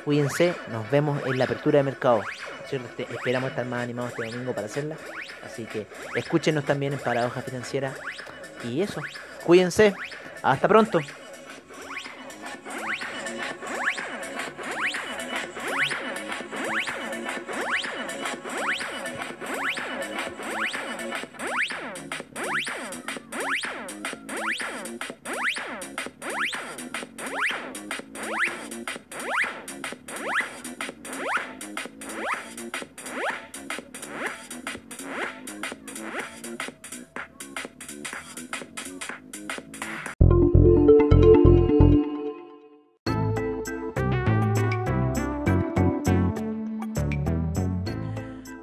Cuídense, 0.04 0.54
nos 0.72 0.90
vemos 0.90 1.24
en 1.26 1.38
la 1.38 1.44
apertura 1.44 1.78
de 1.78 1.84
mercado. 1.84 2.22
Este, 2.64 3.02
esperamos 3.02 3.50
estar 3.50 3.64
más 3.66 3.82
animados 3.82 4.10
este 4.10 4.24
domingo 4.30 4.52
para 4.52 4.66
hacerla. 4.66 4.96
Así 5.44 5.64
que 5.66 5.86
escúchenos 6.16 6.64
también 6.64 6.94
en 6.94 6.98
Paradoja 6.98 7.42
Financiera. 7.42 7.92
Y 8.64 8.82
eso, 8.82 9.02
cuídense. 9.44 9.94
Hasta 10.42 10.66
pronto. 10.66 11.00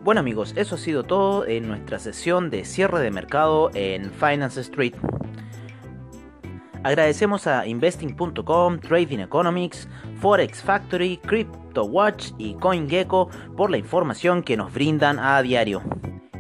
Bueno 0.08 0.22
amigos, 0.22 0.54
eso 0.56 0.76
ha 0.76 0.78
sido 0.78 1.04
todo 1.04 1.46
en 1.46 1.68
nuestra 1.68 2.00
sesión 2.00 2.50
de 2.50 2.64
cierre 2.64 3.02
de 3.02 3.12
mercado 3.12 3.72
en 3.74 4.10
Finance 4.10 4.62
Street. 4.62 4.94
Agradecemos 6.82 7.46
a 7.46 7.68
investing.com, 7.68 8.80
Trading 8.80 9.20
Economics, 9.20 9.90
Forex 10.22 10.64
Factory, 10.64 11.18
CryptoWatch 11.18 12.32
y 12.38 12.54
CoinGecko 12.54 13.28
por 13.58 13.70
la 13.70 13.80
información 13.80 14.44
que 14.44 14.56
nos 14.56 14.74
brindan 14.74 15.20
a 15.20 15.42
diario. 15.42 15.84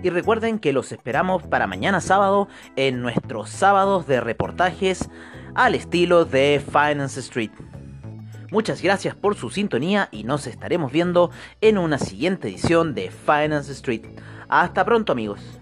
Y 0.02 0.12
recuerden 0.12 0.60
que 0.60 0.72
los 0.72 0.94
esperamos 0.94 1.44
para 1.44 1.68
mañana 1.68 2.00
sábado 2.00 2.48
en 2.78 3.02
nuestros 3.02 3.50
sábados 3.50 4.08
de 4.08 4.22
reportajes 4.22 5.10
al 5.56 5.76
estilo 5.76 6.24
de 6.24 6.64
Finance 6.66 7.20
Street. 7.20 7.52
Muchas 8.50 8.82
gracias 8.82 9.14
por 9.14 9.36
su 9.36 9.50
sintonía 9.50 10.08
y 10.12 10.24
nos 10.24 10.48
estaremos 10.48 10.92
viendo 10.92 11.32
en 11.60 11.78
una 11.78 11.98
siguiente 11.98 12.48
edición 12.48 12.94
de 12.94 13.12
Finance 13.12 13.74
Street. 13.74 14.06
Hasta 14.48 14.86
pronto 14.86 15.12
amigos. 15.12 15.57